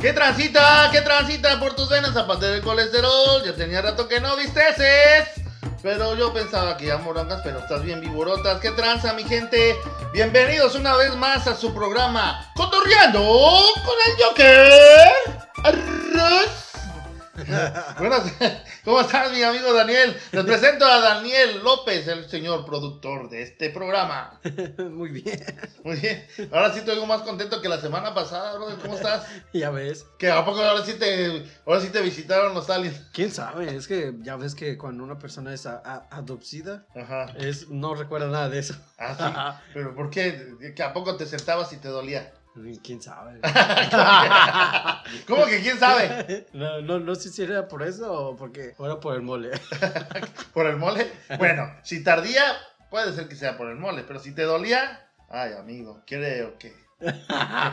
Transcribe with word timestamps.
¿Qué 0.00 0.12
transita? 0.12 0.90
¿Qué 0.92 1.00
transita 1.00 1.58
por 1.58 1.74
tus 1.74 1.88
venas 1.88 2.16
aparte 2.16 2.46
del 2.46 2.62
colesterol? 2.62 3.42
Ya 3.44 3.52
tenía 3.54 3.82
rato 3.82 4.06
que 4.06 4.20
no 4.20 4.36
visteces. 4.36 5.28
Pero 5.82 6.14
yo 6.14 6.32
pensaba 6.32 6.76
que 6.76 6.86
ya 6.86 6.98
morongas, 6.98 7.40
pero 7.42 7.58
estás 7.58 7.82
bien 7.82 8.00
viborotas. 8.00 8.60
¿Qué 8.60 8.70
tranza, 8.70 9.12
mi 9.14 9.24
gente? 9.24 9.76
Bienvenidos 10.12 10.76
una 10.76 10.94
vez 10.96 11.16
más 11.16 11.48
a 11.48 11.56
su 11.56 11.74
programa 11.74 12.48
Cotorreando 12.54 13.20
con 13.84 13.94
el 14.06 14.24
Joker. 14.24 15.12
Arroz. 15.64 16.67
Buenas, 17.98 18.32
¿cómo 18.84 19.00
estás, 19.00 19.32
mi 19.32 19.42
amigo 19.42 19.72
Daniel? 19.72 20.14
Les 20.32 20.44
presento 20.44 20.84
a 20.84 21.00
Daniel 21.00 21.60
López, 21.64 22.06
el 22.08 22.28
señor 22.28 22.66
productor 22.66 23.30
de 23.30 23.42
este 23.42 23.70
programa. 23.70 24.38
Muy 24.78 25.08
bien. 25.10 25.42
Muy 25.82 25.96
bien. 25.96 26.26
Ahora 26.52 26.72
sí 26.74 26.82
te 26.82 26.90
oigo 26.92 27.06
más 27.06 27.22
contento 27.22 27.62
que 27.62 27.68
la 27.70 27.80
semana 27.80 28.12
pasada, 28.14 28.54
brother. 28.56 28.76
¿Cómo 28.78 28.94
estás? 28.96 29.26
Ya 29.54 29.70
ves. 29.70 30.04
Que 30.18 30.30
a 30.30 30.44
poco 30.44 30.62
ahora 30.62 30.84
sí 30.84 30.94
te, 30.94 31.44
ahora 31.66 31.80
sí 31.80 31.88
te 31.88 32.02
visitaron 32.02 32.52
los 32.54 32.68
aliens. 32.68 33.00
¿Quién 33.12 33.30
sabe? 33.32 33.74
Es 33.74 33.88
que 33.88 34.12
ya 34.20 34.36
ves 34.36 34.54
que 34.54 34.76
cuando 34.76 35.02
una 35.02 35.18
persona 35.18 35.54
es 35.54 35.64
a- 35.66 35.80
a- 35.84 36.06
adopcida, 36.10 36.84
Ajá. 36.94 37.26
es, 37.38 37.68
no 37.70 37.94
recuerda 37.94 38.26
nada 38.28 38.48
de 38.50 38.58
eso. 38.58 38.74
Ah, 38.98 39.14
sí. 39.64 39.70
Pero 39.74 39.94
¿por 39.94 40.10
qué? 40.10 40.54
¿Que 40.76 40.82
a 40.82 40.92
poco 40.92 41.16
te 41.16 41.24
sentabas 41.26 41.72
y 41.72 41.76
te 41.78 41.88
dolía? 41.88 42.32
¿Quién 42.82 43.02
sabe? 43.02 43.40
¿Cómo 45.26 45.46
que 45.46 45.60
quién 45.60 45.78
sabe? 45.78 46.46
No, 46.52 46.80
no, 46.80 46.98
no 46.98 47.14
sé 47.14 47.30
si 47.30 47.42
era 47.42 47.68
por 47.68 47.82
eso 47.82 48.12
o 48.12 48.36
porque 48.36 48.74
era 48.78 49.00
por 49.00 49.14
el 49.14 49.22
mole. 49.22 49.50
¿Por 50.52 50.66
el 50.66 50.76
mole? 50.76 51.10
Bueno, 51.38 51.72
si 51.82 52.02
tardía, 52.02 52.42
puede 52.90 53.12
ser 53.12 53.28
que 53.28 53.36
sea 53.36 53.56
por 53.56 53.68
el 53.68 53.76
mole, 53.76 54.04
pero 54.06 54.18
si 54.18 54.32
te 54.32 54.42
dolía, 54.42 55.08
ay, 55.28 55.52
amigo, 55.52 56.02
creo 56.06 56.58
que, 56.58 56.74
que 57.00 57.12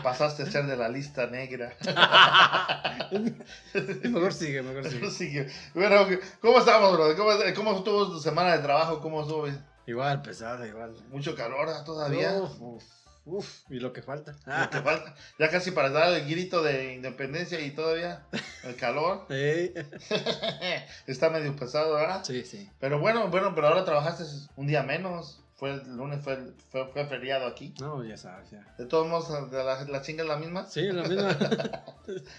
pasaste 0.04 0.44
a 0.44 0.52
ser 0.52 0.66
de 0.66 0.78
la 0.78 0.90
lista 0.90 1.28
negra. 1.28 1.74
mejor 4.04 4.34
sigue, 4.34 4.62
mejor 4.62 4.90
sigue. 4.90 5.12
Sigue. 5.12 5.48
Bueno, 5.74 6.06
¿cómo 6.42 6.60
estamos, 6.60 6.94
bro? 6.94 7.16
¿Cómo, 7.16 7.32
cómo 7.56 7.78
estuvo 7.78 8.12
tu 8.12 8.20
semana 8.20 8.56
de 8.56 8.64
trabajo? 8.64 9.02
¿Cómo 9.02 9.22
estuvo? 9.22 9.48
Igual, 9.88 10.22
pesada, 10.22 10.68
igual. 10.68 10.96
Mucho 11.10 11.36
calor 11.36 11.70
¿ah, 11.70 11.84
todavía. 11.84 12.34
Uf, 12.34 12.84
uf, 13.26 13.62
y 13.70 13.80
lo 13.80 13.92
que 13.94 14.02
falta. 14.02 14.36
Lo 14.46 14.70
que 14.70 14.82
falta. 14.82 15.16
Ya 15.40 15.50
casi 15.50 15.72
para 15.72 15.90
dar 15.90 16.14
el 16.14 16.28
grito 16.30 16.62
de 16.64 16.94
independencia 16.94 17.60
y 17.60 17.72
todavía 17.72 18.26
el 18.64 18.76
calor. 18.76 19.26
Ey. 19.30 19.74
Está 21.08 21.30
medio 21.30 21.56
pesado, 21.56 21.96
¿verdad? 21.96 22.24
Sí, 22.24 22.44
sí. 22.44 22.70
Pero 22.80 23.00
bueno, 23.00 23.28
bueno, 23.30 23.54
pero 23.56 23.68
ahora 23.68 23.86
trabajaste 23.86 24.24
un 24.56 24.68
día 24.68 24.84
menos. 24.84 25.42
Fue 25.58 25.72
el 25.72 25.96
lunes, 25.96 26.22
fue, 26.22 26.34
el- 26.34 26.54
fue, 26.70 26.86
fue 26.92 27.06
feriado 27.06 27.48
aquí. 27.48 27.74
No, 27.80 28.04
ya 28.04 28.18
sabes, 28.18 28.52
ya. 28.52 28.66
De 28.78 28.86
todos 28.88 29.08
modos, 29.08 29.52
la, 29.54 29.86
la 29.86 30.02
chinga 30.02 30.24
es 30.24 30.28
la 30.30 30.36
misma. 30.36 30.66
Sí, 30.66 30.82
la 30.92 31.04
misma. 31.04 31.38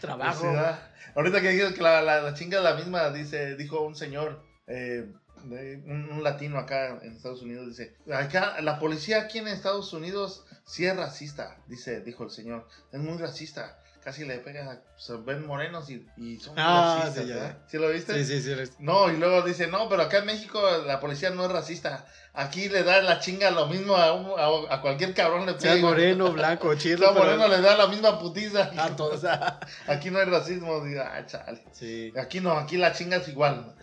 Trabajo. 0.03 0.41
Sí. 0.43 0.77
Ahorita 1.15 1.41
que 1.41 1.49
dices 1.49 1.73
que 1.75 1.83
la, 1.83 2.03
la, 2.03 2.21
la 2.21 2.35
chinga 2.35 2.59
es 2.59 2.65
la 2.65 2.75
misma, 2.75 3.09
dice, 3.11 3.57
dijo 3.57 3.81
un 3.81 3.97
señor, 3.97 4.43
eh, 4.67 5.11
de- 5.45 5.83
un, 5.87 6.11
un 6.13 6.23
latino 6.23 6.59
acá 6.59 6.99
en 7.03 7.13
Estados 7.17 7.41
Unidos, 7.41 7.67
dice, 7.69 7.97
acá 8.13 8.61
la 8.61 8.79
policía 8.79 9.23
aquí 9.23 9.39
en 9.39 9.49
Estados 9.49 9.93
Unidos 9.95 10.45
sí 10.67 10.85
es 10.87 10.97
racista, 10.97 11.57
dice, 11.69 12.01
dijo 12.03 12.25
el 12.25 12.31
señor, 12.31 12.67
es 12.93 13.01
muy 13.01 13.17
racista. 13.19 13.81
Casi 14.03 14.25
le 14.25 14.39
pegan, 14.39 14.69
a- 14.69 14.81
se 14.97 15.17
ven 15.17 15.45
morenos 15.45 15.91
y, 15.91 16.07
y 16.17 16.39
son 16.39 16.55
Ah, 16.57 16.95
racistas, 16.97 17.25
sí, 17.25 17.29
ya. 17.29 17.59
¿Sí 17.67 17.77
lo 17.77 17.89
viste? 17.91 18.25
Sí, 18.25 18.41
sí, 18.41 18.55
sí. 18.55 18.73
No, 18.79 19.11
y 19.11 19.17
luego 19.17 19.43
dice, 19.43 19.67
no, 19.67 19.89
pero 19.89 20.03
acá 20.03 20.19
en 20.19 20.27
México 20.27 20.63
la 20.87 21.01
policía 21.01 21.31
no 21.31 21.45
es 21.45 21.51
racista. 21.51 22.07
Aquí 22.39 22.69
le 22.69 22.83
da 22.83 23.01
la 23.01 23.19
chinga 23.19 23.51
lo 23.51 23.67
mismo 23.67 23.97
a, 23.97 24.13
un- 24.13 24.39
a, 24.69 24.75
a 24.75 24.81
cualquier 24.83 25.15
cabrón 25.15 25.47
le 25.47 25.59
Sea 25.59 25.73
pega. 25.73 25.87
moreno, 25.89 26.31
blanco, 26.33 26.75
chido. 26.77 26.99
Sea 26.99 27.09
pero- 27.15 27.25
moreno 27.25 27.49
le 27.49 27.63
da 27.63 27.77
la 27.77 27.87
misma 27.87 28.19
putiza. 28.19 28.71
A 28.77 28.95
todos. 28.95 29.25
Aquí 29.89 30.11
no 30.11 30.19
hay 30.19 30.27
racismo, 30.27 30.85
diga, 30.85 31.13
ah, 31.17 31.25
chale. 31.25 31.65
Sí. 31.73 32.13
Aquí 32.21 32.41
no, 32.41 32.53
aquí 32.53 32.77
la 32.77 32.93
chinga 32.93 33.17
es 33.17 33.29
igual. 33.29 33.75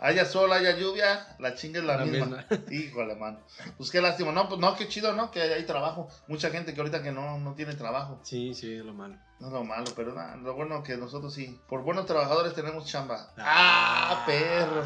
haya 0.00 0.24
sol, 0.24 0.52
haya 0.52 0.76
lluvia, 0.76 1.36
la 1.38 1.54
chinga 1.54 1.78
es 1.78 1.84
la, 1.84 1.98
La 1.98 2.04
misma. 2.04 2.44
Híjole, 2.70 3.14
mano. 3.14 3.38
Pues 3.76 3.90
qué 3.90 4.00
lástima. 4.00 4.32
No, 4.32 4.48
pues 4.48 4.60
no, 4.60 4.74
qué 4.74 4.88
chido, 4.88 5.12
¿no? 5.12 5.30
Que 5.30 5.40
hay 5.42 5.64
trabajo. 5.64 6.08
Mucha 6.26 6.50
gente 6.50 6.74
que 6.74 6.80
ahorita 6.80 7.02
que 7.02 7.12
no, 7.12 7.38
no 7.38 7.54
tiene 7.54 7.74
trabajo. 7.74 8.18
Sí, 8.24 8.54
sí, 8.54 8.74
es 8.74 8.84
lo 8.84 8.92
malo. 8.92 9.16
No 9.38 9.46
es 9.46 9.52
lo 9.52 9.62
malo, 9.62 9.86
pero 9.94 10.12
nada, 10.14 10.34
lo 10.34 10.54
bueno 10.54 10.82
que 10.82 10.96
nosotros 10.96 11.32
sí. 11.32 11.60
Por 11.68 11.82
buenos 11.82 12.06
trabajadores 12.06 12.54
tenemos 12.54 12.86
chamba. 12.86 13.30
¡Ah, 13.38 14.24
perro! 14.26 14.82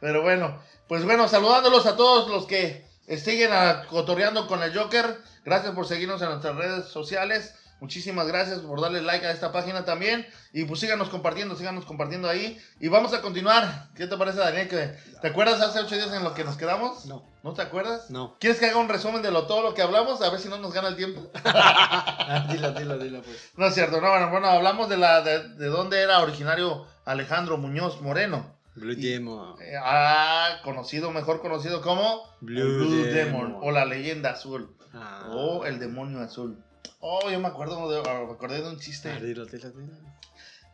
Pero 0.00 0.22
bueno, 0.22 0.60
pues 0.88 1.04
bueno, 1.04 1.28
saludándolos 1.28 1.86
a 1.86 1.96
todos 1.96 2.28
los 2.30 2.46
que 2.46 2.86
siguen 3.18 3.52
a- 3.52 3.86
cotorreando 3.86 4.46
con 4.46 4.62
el 4.62 4.76
Joker. 4.76 5.18
Gracias 5.44 5.74
por 5.74 5.86
seguirnos 5.86 6.20
en 6.22 6.28
nuestras 6.30 6.56
redes 6.56 6.86
sociales. 6.86 7.54
Muchísimas 7.80 8.26
gracias 8.28 8.60
por 8.60 8.80
darle 8.80 9.02
like 9.02 9.26
a 9.26 9.30
esta 9.32 9.52
página 9.52 9.84
también. 9.84 10.26
Y 10.54 10.64
pues 10.64 10.80
síganos 10.80 11.10
compartiendo, 11.10 11.54
síganos 11.56 11.84
compartiendo 11.84 12.28
ahí. 12.30 12.58
Y 12.80 12.88
vamos 12.88 13.12
a 13.12 13.20
continuar. 13.20 13.88
¿Qué 13.94 14.06
te 14.06 14.16
parece, 14.16 14.38
Daniel? 14.38 14.68
¿Que- 14.68 14.96
¿Te 15.20 15.28
acuerdas 15.28 15.60
hace 15.60 15.80
ocho 15.80 15.94
días 15.94 16.12
en 16.12 16.24
lo 16.24 16.32
que 16.32 16.44
nos 16.44 16.56
quedamos? 16.56 17.04
No, 17.04 17.26
¿No 17.42 17.52
te 17.52 17.60
acuerdas? 17.60 18.08
no. 18.10 18.36
¿Quieres 18.40 18.58
que 18.58 18.66
haga 18.66 18.78
un 18.78 18.88
resumen 18.88 19.20
de 19.20 19.30
lo, 19.30 19.46
todo 19.46 19.60
lo 19.60 19.74
que 19.74 19.82
hablamos? 19.82 20.22
A 20.22 20.30
ver 20.30 20.40
si 20.40 20.48
no 20.48 20.56
nos 20.58 20.72
gana 20.72 20.88
el 20.88 20.96
tiempo. 20.96 21.30
Ah, 21.44 22.46
dilo, 22.50 22.72
dilo, 22.72 22.96
dilo, 22.98 23.22
pues. 23.22 23.50
No 23.56 23.66
es 23.66 23.74
cierto, 23.74 24.00
no, 24.00 24.08
bueno, 24.08 24.30
bueno, 24.30 24.46
hablamos 24.48 24.88
de 24.88 24.96
la 24.96 25.20
de, 25.20 25.46
de 25.48 25.66
dónde 25.66 26.00
era 26.00 26.20
originario 26.20 26.86
Alejandro 27.04 27.58
Muñoz 27.58 28.00
Moreno. 28.00 28.53
Blue 28.74 28.92
Y- 28.92 28.96
Demon. 29.12 29.56
Eh, 29.62 29.74
ah, 29.80 30.60
conocido, 30.64 31.10
mejor 31.12 31.40
conocido 31.40 31.80
como 31.80 32.22
Blue, 32.40 33.04
Demon 33.04 33.58
o 33.62 33.70
la 33.70 33.84
leyenda 33.84 34.30
azul 34.30 34.76
Ah. 34.92 35.28
o 35.30 35.64
el 35.64 35.78
demonio 35.78 36.20
azul. 36.20 36.58
Oh, 37.00 37.30
yo 37.30 37.38
me 37.40 37.48
acuerdo 37.48 37.90
de, 37.90 38.08
ah, 38.08 38.24
me 38.26 38.32
acordé 38.32 38.62
de 38.62 38.68
un 38.68 38.76
Ah, 38.76 38.80
chiste. 38.80 39.12
dilo, 39.20 39.44
dilo, 39.46 39.70
dilo. 39.70 39.92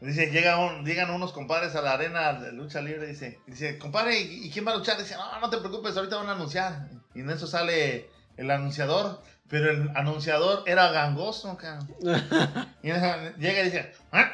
Dice, 0.00 0.30
llega 0.30 0.56
un- 0.58 0.84
llegan 0.86 1.10
unos 1.10 1.32
compadres 1.32 1.74
a 1.76 1.82
la 1.82 1.92
arena 1.92 2.32
de 2.32 2.52
lucha 2.52 2.80
libre, 2.80 3.06
dice, 3.06 3.38
dice, 3.46 3.76
compadre, 3.78 4.18
¿y, 4.18 4.46
y 4.46 4.50
quién 4.50 4.66
va 4.66 4.72
a 4.72 4.76
luchar? 4.76 4.96
Dice, 4.96 5.14
no, 5.14 5.40
no 5.40 5.50
te 5.50 5.58
preocupes, 5.58 5.94
ahorita 5.96 6.16
van 6.16 6.28
a 6.28 6.32
anunciar. 6.32 6.88
Y 7.14 7.20
en 7.20 7.28
eso 7.30 7.46
sale 7.46 8.08
el 8.40 8.50
anunciador, 8.50 9.22
pero 9.48 9.70
el 9.70 9.90
anunciador 9.94 10.62
era 10.66 10.90
gangoso, 10.90 11.56
cabrón. 11.56 11.88
Y 12.82 12.88
llega 12.88 13.60
y 13.60 13.64
dice, 13.64 13.92
"Ah, 14.12 14.30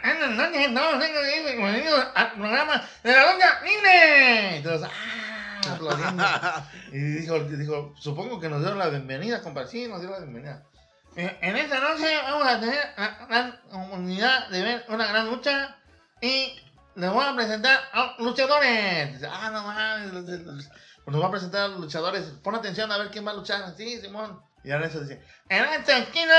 al 2.15 2.33
programa 2.33 2.83
de 3.03 3.13
la 3.13 3.33
lucha 3.33 3.61
libre. 3.65 4.57
Entonces, 4.59 4.89
ah, 4.89 5.73
aplaudiendo. 5.75 6.25
Y 6.93 6.99
dijo, 6.99 7.41
dijo, 7.41 7.95
supongo 7.99 8.39
que 8.39 8.49
nos 8.49 8.61
dieron 8.61 8.79
la 8.79 8.89
bienvenida, 8.89 9.43
compadre. 9.43 9.69
Sí, 9.69 9.89
nos 9.89 10.01
dieron 10.01 10.19
la 10.21 10.25
bienvenida. 10.25 10.63
Eh, 11.17 11.37
En 11.41 11.57
esta 11.57 11.81
noche 11.81 12.17
vamos 12.23 12.47
a 12.47 12.61
tener 12.61 12.79
la 12.97 13.27
gran 13.27 13.61
oportunidad 13.73 14.49
de 14.51 14.63
ver 14.63 14.85
una 14.89 15.07
gran 15.07 15.27
lucha 15.27 15.77
y 16.21 16.61
les 16.95 17.11
voy 17.11 17.25
a 17.25 17.35
presentar 17.35 17.81
a 17.93 18.15
luchadores. 18.19 19.23
Ah, 19.29 19.51
no 19.51 19.63
mames. 19.65 20.71
Pues 21.07 21.15
nos 21.15 21.23
va 21.23 21.29
a 21.29 21.31
presentar 21.31 21.61
a 21.61 21.69
los 21.69 21.79
luchadores. 21.79 22.25
Pon 22.43 22.57
atención 22.57 22.91
a 22.91 22.99
ver 22.99 23.13
quién 23.13 23.25
va 23.25 23.31
a 23.31 23.35
luchar. 23.35 23.73
Sí, 23.77 24.01
Simón. 24.01 24.41
Y 24.65 24.73
ahora 24.73 24.89
eso 24.89 24.99
dice, 24.99 25.23
en 25.49 25.65
esta 25.67 25.99
esquina, 25.99 26.35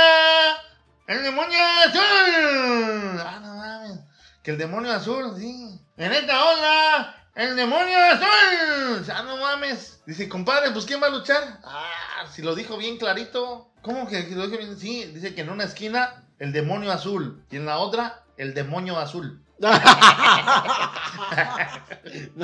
el 1.07 1.23
demonio 1.23 1.57
azul. 1.85 3.21
Ah, 3.25 3.39
no 3.41 3.55
mames. 3.55 3.99
Que 4.43 4.51
el 4.51 4.57
demonio 4.57 4.91
azul, 4.91 5.33
sí. 5.37 5.79
En 5.95 6.11
esta 6.11 6.43
onda, 6.43 7.29
el 7.33 7.55
demonio 7.55 7.97
azul. 7.97 9.05
Ah, 9.09 9.23
no 9.25 9.37
mames. 9.37 10.01
Dice, 10.05 10.27
compadre, 10.27 10.71
pues 10.71 10.83
¿quién 10.83 11.01
va 11.01 11.07
a 11.07 11.11
luchar? 11.11 11.61
Ah, 11.63 12.25
si 12.29 12.41
lo 12.41 12.53
dijo 12.53 12.75
bien 12.75 12.97
clarito. 12.97 13.71
¿Cómo 13.81 14.05
que 14.05 14.23
lo 14.31 14.47
dijo 14.47 14.57
bien? 14.57 14.77
Sí, 14.77 15.05
dice 15.05 15.33
que 15.33 15.43
en 15.43 15.49
una 15.49 15.63
esquina, 15.63 16.25
el 16.39 16.51
demonio 16.51 16.91
azul. 16.91 17.41
Y 17.49 17.55
en 17.55 17.67
la 17.67 17.77
otra, 17.77 18.25
el 18.35 18.53
demonio 18.53 18.99
azul. 18.99 19.41
No 19.59 19.71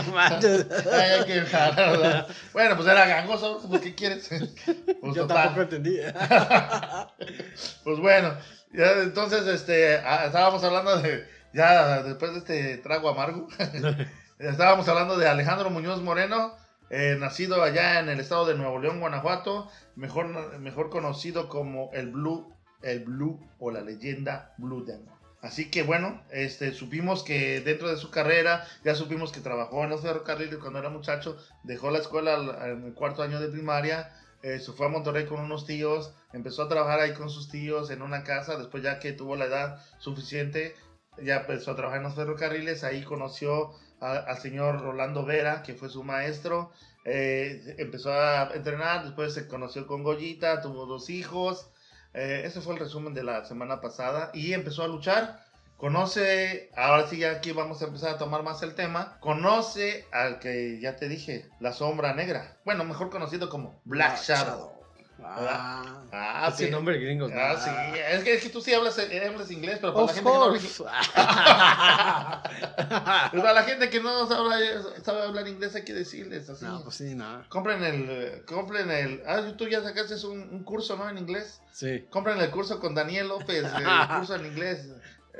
manches. 0.13 0.65
Ay, 0.91 1.21
¿verdad? 1.29 2.27
Bueno, 2.53 2.75
pues 2.75 2.87
era 2.87 3.05
gangoso. 3.05 3.61
Pues, 3.69 3.81
¿qué 3.81 3.93
quieres? 3.93 4.29
Pues, 4.29 5.15
Yo 5.15 5.27
total. 5.27 5.53
tampoco 5.55 5.61
entendí. 5.61 5.99
Pues 7.83 7.99
bueno, 7.99 8.35
ya 8.73 9.03
entonces 9.03 9.45
este, 9.47 9.97
ah, 9.97 10.25
estábamos 10.25 10.63
hablando 10.63 10.97
de, 11.01 11.27
ya 11.53 12.01
después 12.01 12.31
de 12.33 12.39
este 12.39 12.77
trago 12.77 13.09
amargo, 13.09 13.47
estábamos 14.39 14.87
hablando 14.87 15.17
de 15.17 15.27
Alejandro 15.27 15.69
Muñoz 15.69 16.01
Moreno, 16.01 16.55
eh, 16.89 17.15
nacido 17.19 17.61
allá 17.61 17.99
en 17.99 18.09
el 18.09 18.19
estado 18.19 18.45
de 18.45 18.55
Nuevo 18.55 18.79
León, 18.79 18.99
Guanajuato, 18.99 19.69
mejor, 19.95 20.57
mejor 20.59 20.89
conocido 20.89 21.49
como 21.49 21.91
el 21.93 22.09
Blue, 22.11 22.55
el 22.81 23.01
Blue 23.01 23.39
o 23.59 23.69
la 23.69 23.81
leyenda 23.81 24.53
Blue 24.57 24.83
Demon. 24.83 25.22
Así 25.43 25.69
que 25.69 25.83
bueno, 25.83 26.23
este, 26.31 26.71
supimos 26.71 27.21
que 27.21 27.59
dentro 27.59 27.89
de 27.89 27.97
su 27.97 28.09
carrera, 28.09 28.65
ya 28.85 28.95
supimos 28.95 29.33
que 29.33 29.41
trabajó 29.41 29.83
en 29.83 29.89
los 29.89 30.01
ferrocarriles 30.01 30.57
cuando 30.57 30.79
era 30.79 30.89
muchacho, 30.89 31.37
dejó 31.63 31.91
la 31.91 31.99
escuela 31.99 32.35
en 32.69 32.85
el 32.85 32.93
cuarto 32.93 33.23
año 33.23 33.41
de 33.41 33.49
primaria, 33.49 34.09
eh, 34.41 34.59
se 34.59 34.71
fue 34.71 34.85
a 34.85 34.89
Monterrey 34.89 35.25
con 35.25 35.41
unos 35.41 35.65
tíos, 35.65 36.13
empezó 36.31 36.63
a 36.63 36.69
trabajar 36.69 37.01
ahí 37.01 37.13
con 37.13 37.29
sus 37.29 37.49
tíos 37.49 37.91
en 37.91 38.01
una 38.01 38.23
casa, 38.23 38.55
después 38.55 38.83
ya 38.83 38.99
que 38.99 39.11
tuvo 39.11 39.35
la 39.35 39.45
edad 39.45 39.83
suficiente, 39.99 40.77
ya 41.21 41.41
empezó 41.41 41.71
a 41.71 41.75
trabajar 41.75 41.99
en 41.99 42.05
los 42.05 42.15
ferrocarriles, 42.15 42.85
ahí 42.85 43.03
conoció 43.03 43.71
al 43.99 44.37
señor 44.37 44.81
Rolando 44.81 45.25
Vera, 45.25 45.61
que 45.61 45.73
fue 45.73 45.89
su 45.89 46.05
maestro, 46.05 46.71
eh, 47.03 47.75
empezó 47.79 48.13
a 48.13 48.49
entrenar, 48.53 49.03
después 49.03 49.33
se 49.33 49.49
conoció 49.49 49.87
con 49.87 50.03
Goyita, 50.03 50.61
tuvo 50.61 50.85
dos 50.85 51.09
hijos, 51.09 51.69
Eh, 52.13 52.43
ese 52.45 52.61
fue 52.61 52.73
el 52.73 52.79
resumen 52.79 53.13
de 53.13 53.23
la 53.23 53.45
semana 53.45 53.81
pasada 53.81 54.31
y 54.33 54.53
empezó 54.53 54.83
a 54.83 54.87
luchar. 54.87 55.43
Conoce, 55.77 56.69
ahora 56.77 57.07
sí 57.07 57.17
ya 57.17 57.31
aquí 57.31 57.51
vamos 57.51 57.81
a 57.81 57.85
empezar 57.85 58.15
a 58.15 58.17
tomar 58.17 58.43
más 58.43 58.61
el 58.63 58.75
tema. 58.75 59.17
Conoce 59.19 60.05
al 60.11 60.39
que 60.39 60.79
ya 60.79 60.95
te 60.95 61.09
dije, 61.09 61.49
la 61.59 61.73
sombra 61.73 62.13
negra. 62.13 62.57
Bueno, 62.63 62.85
mejor 62.85 63.09
conocido 63.09 63.49
como 63.49 63.81
Black 63.83 64.21
Shadow. 64.21 64.82
Ah, 65.21 66.01
Ah, 66.11 66.51
sí. 66.55 66.69
nombre 66.69 66.97
gringo. 66.99 67.27
Ah, 67.33 67.55
sí. 67.57 67.69
Es 68.11 68.23
que, 68.23 68.33
es 68.35 68.43
que 68.43 68.49
tú 68.49 68.61
sí 68.61 68.73
hablas, 68.73 68.97
eh, 68.99 69.25
hablas 69.27 69.49
inglés, 69.51 69.79
pero 69.81 69.93
para 69.93 70.05
la 70.07 70.13
gente 70.13 70.23
que 70.23 70.29
no 70.29 70.43
habla 70.43 70.59
course. 70.59 70.83
Para 73.33 73.53
la 73.53 73.63
gente 73.63 73.89
que 73.89 73.99
no 73.99 74.27
sabe, 74.27 74.81
sabe 75.03 75.23
hablar 75.23 75.47
inglés 75.47 75.73
hay 75.75 75.83
que 75.83 75.93
decirles 75.93 76.49
así. 76.49 76.65
no, 76.65 76.83
pues 76.83 76.95
sí, 76.95 77.15
no. 77.15 77.43
Compren 77.49 77.83
el, 77.83 78.43
compren 78.45 78.91
el, 78.91 79.23
ah, 79.27 79.41
tú 79.57 79.67
ya 79.67 79.81
sacaste 79.81 80.15
un, 80.27 80.39
un 80.41 80.63
curso, 80.63 80.95
¿no? 80.97 81.09
En 81.09 81.17
inglés. 81.17 81.61
Sí. 81.71 82.05
Compren 82.09 82.39
el 82.39 82.49
curso 82.51 82.79
con 82.79 82.93
Daniel 82.95 83.27
López, 83.29 83.63
el 83.65 84.07
curso 84.17 84.35
en 84.35 84.45
inglés. 84.45 84.87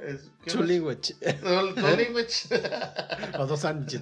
Es- 0.02 0.31
¿qué 0.44 0.52
Two 0.52 0.64
language. 0.64 1.14
Two- 1.14 1.98
language. 1.98 2.48
O 3.38 3.46
dos 3.46 3.60
sándwiches. 3.60 4.02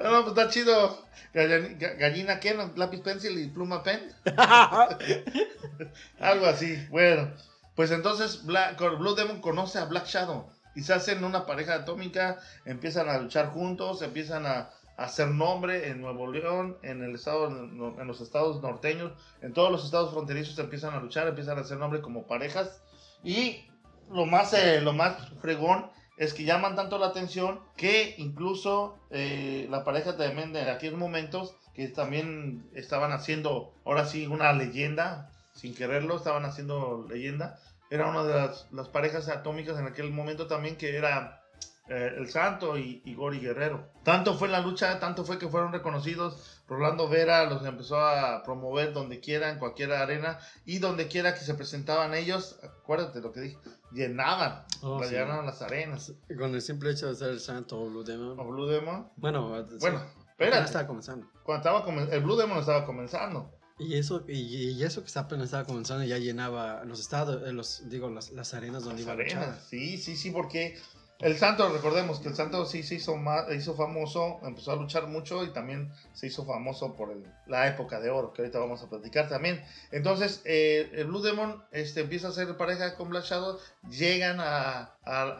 No, 0.00 0.10
no, 0.10 0.24
pues 0.24 0.28
está 0.28 0.48
chido. 0.48 1.04
Gallina, 1.32 1.88
gallina 1.98 2.40
¿qué? 2.40 2.54
¿No? 2.54 2.72
Lápiz 2.76 3.00
pencil 3.00 3.38
y 3.38 3.48
pluma 3.48 3.82
pen. 3.82 4.00
Algo 6.20 6.46
así. 6.46 6.86
Bueno, 6.90 7.30
pues 7.74 7.90
entonces 7.90 8.44
Black, 8.44 8.78
Blue 8.98 9.14
Demon 9.14 9.40
conoce 9.40 9.78
a 9.78 9.84
Black 9.84 10.06
Shadow 10.06 10.48
y 10.74 10.82
se 10.82 10.94
hacen 10.94 11.24
una 11.24 11.46
pareja 11.46 11.74
atómica, 11.74 12.38
empiezan 12.64 13.08
a 13.08 13.18
luchar 13.18 13.50
juntos, 13.50 14.02
empiezan 14.02 14.46
a, 14.46 14.70
a 14.96 15.04
hacer 15.04 15.28
nombre 15.28 15.88
en 15.88 16.00
Nuevo 16.00 16.30
León, 16.30 16.76
en 16.82 17.02
el 17.02 17.14
estado, 17.14 17.48
en 17.48 18.06
los 18.06 18.20
estados 18.20 18.62
norteños, 18.62 19.12
en 19.42 19.52
todos 19.52 19.70
los 19.70 19.84
estados 19.84 20.12
fronterizos 20.12 20.58
empiezan 20.58 20.94
a 20.94 21.00
luchar, 21.00 21.28
empiezan 21.28 21.58
a 21.58 21.62
hacer 21.62 21.78
nombre 21.78 22.00
como 22.00 22.26
parejas 22.26 22.82
y 23.22 23.68
lo 24.10 24.26
más, 24.26 24.52
eh, 24.54 24.80
lo 24.80 24.92
más 24.92 25.16
fregón 25.40 25.90
es 26.18 26.34
que 26.34 26.44
llaman 26.44 26.74
tanto 26.74 26.98
la 26.98 27.06
atención 27.06 27.60
que 27.76 28.14
incluso 28.18 28.98
eh, 29.10 29.66
la 29.70 29.84
pareja 29.84 30.16
también 30.16 30.52
de 30.52 30.62
aquellos 30.70 30.98
momentos 30.98 31.54
que 31.74 31.88
también 31.88 32.68
estaban 32.74 33.12
haciendo 33.12 33.72
ahora 33.84 34.04
sí 34.04 34.26
una 34.26 34.52
leyenda 34.52 35.30
sin 35.54 35.74
quererlo 35.74 36.16
estaban 36.16 36.44
haciendo 36.44 37.06
leyenda. 37.08 37.58
Era 37.90 38.08
una 38.08 38.24
de 38.24 38.50
las, 38.72 38.88
parejas 38.88 39.28
atómicas 39.28 39.78
en 39.78 39.86
aquel 39.86 40.10
momento 40.10 40.46
también 40.46 40.76
que 40.76 40.96
era 40.96 41.42
eh, 41.88 42.14
el 42.16 42.28
Santo 42.28 42.76
y, 42.76 43.00
y 43.04 43.14
Gori 43.14 43.38
Guerrero. 43.38 43.88
Tanto 44.02 44.34
fue 44.34 44.48
la 44.48 44.60
lucha 44.60 44.98
tanto 44.98 45.24
fue 45.24 45.38
que 45.38 45.48
fueron 45.48 45.72
reconocidos. 45.72 46.62
Rolando 46.68 47.08
Vera 47.08 47.44
los 47.44 47.64
empezó 47.64 47.98
a 47.98 48.42
promover 48.42 48.92
donde 48.92 49.20
quiera 49.20 49.50
en 49.50 49.58
cualquier 49.58 49.92
arena 49.92 50.38
y 50.66 50.80
donde 50.80 51.08
quiera 51.08 51.34
que 51.34 51.40
se 51.40 51.54
presentaban 51.54 52.14
ellos. 52.14 52.58
Acuérdate 52.62 53.20
lo 53.20 53.32
que 53.32 53.40
dije 53.40 53.58
llenaban 53.92 54.64
Oh, 54.82 55.00
la 55.00 55.06
sí. 55.08 55.14
llenaban 55.14 55.46
las 55.46 55.60
arenas 55.62 56.12
Con 56.38 56.54
el 56.54 56.62
simple 56.62 56.90
hecho 56.92 57.08
de 57.08 57.14
ser 57.16 57.30
el 57.30 57.40
santo 57.40 57.80
o 57.80 57.86
Blue 57.88 58.00
o 58.00 58.04
Demon. 58.04 58.36
Blue 58.48 58.66
Demon 58.66 59.08
Bueno, 59.16 59.64
sí. 59.68 59.76
bueno 59.80 60.00
estaba 60.38 60.86
comenzando. 60.86 61.26
cuando 61.42 61.60
estaba 61.68 61.84
comen- 61.84 62.12
el 62.12 62.22
Blue 62.22 62.36
Demon 62.36 62.58
estaba 62.58 62.84
comenzando 62.86 63.50
Y 63.78 63.96
eso, 63.96 64.24
y, 64.28 64.70
y 64.72 64.82
eso 64.84 65.00
que 65.02 65.06
está 65.06 65.20
apenas 65.20 65.46
estaba 65.46 65.64
comenzando 65.64 66.04
ya 66.04 66.18
llenaba 66.18 66.84
los 66.84 67.00
estados, 67.00 67.42
eh, 67.48 67.52
los, 67.52 67.88
digo, 67.88 68.08
las, 68.10 68.30
las 68.32 68.52
arenas 68.54 68.84
donde 68.84 69.02
Las 69.02 69.04
iba 69.04 69.12
a 69.12 69.16
luchar. 69.16 69.42
arenas. 69.42 69.66
Sí, 69.68 69.98
sí, 69.98 70.16
sí, 70.16 70.30
porque 70.30 70.76
el 71.20 71.36
Santo, 71.36 71.68
recordemos 71.68 72.20
que 72.20 72.28
el 72.28 72.36
Santo 72.36 72.64
sí 72.64 72.84
se 72.84 72.94
hizo, 72.94 73.16
hizo 73.52 73.74
famoso, 73.74 74.38
empezó 74.44 74.70
a 74.70 74.76
luchar 74.76 75.08
mucho 75.08 75.42
y 75.42 75.52
también 75.52 75.92
se 76.12 76.28
hizo 76.28 76.46
famoso 76.46 76.94
por 76.94 77.12
la 77.46 77.66
época 77.66 77.98
de 77.98 78.08
oro, 78.08 78.32
que 78.32 78.42
ahorita 78.42 78.60
vamos 78.60 78.82
a 78.84 78.88
platicar 78.88 79.28
también. 79.28 79.60
Entonces, 79.90 80.42
eh, 80.44 80.88
el 80.92 81.08
Blue 81.08 81.20
Demon 81.20 81.64
este, 81.72 82.02
empieza 82.02 82.28
a 82.28 82.32
ser 82.32 82.56
pareja 82.56 82.94
con 82.94 83.08
Black 83.08 83.24
Shadow, 83.24 83.58
llegan 83.90 84.38
a, 84.38 84.94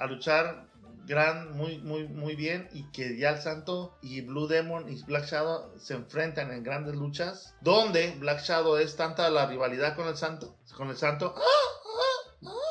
luchar 0.08 0.66
gran, 1.06 1.56
muy, 1.56 1.78
muy, 1.78 2.08
muy 2.08 2.34
bien 2.34 2.68
y 2.72 2.90
que 2.90 3.16
ya 3.16 3.30
el 3.30 3.40
Santo 3.40 3.96
y 4.02 4.22
Blue 4.22 4.48
Demon 4.48 4.88
y 4.88 5.00
Black 5.04 5.26
Shadow 5.26 5.78
se 5.78 5.94
enfrentan 5.94 6.50
en 6.50 6.64
grandes 6.64 6.96
luchas, 6.96 7.54
donde 7.60 8.16
Black 8.18 8.40
Shadow 8.40 8.78
es 8.78 8.96
tanta 8.96 9.30
la 9.30 9.46
rivalidad 9.46 9.94
con 9.94 10.08
el 10.08 10.16
Santo, 10.16 10.56
con 10.76 10.90
el 10.90 10.96
Santo, 10.96 11.36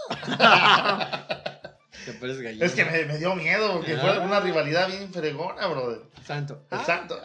Gallina. 2.13 2.65
Es 2.65 2.73
que 2.73 2.85
me, 2.85 3.05
me 3.05 3.17
dio 3.17 3.35
miedo 3.35 3.73
porque 3.73 3.93
Ah. 3.95 3.99
fue 4.01 4.19
una 4.19 4.39
rivalidad 4.39 4.87
bien 4.87 5.11
fregona, 5.13 5.67
brother. 5.67 6.01
Santo. 6.25 6.63
El 6.71 6.77
Ah. 6.79 6.83
santo. 6.85 7.19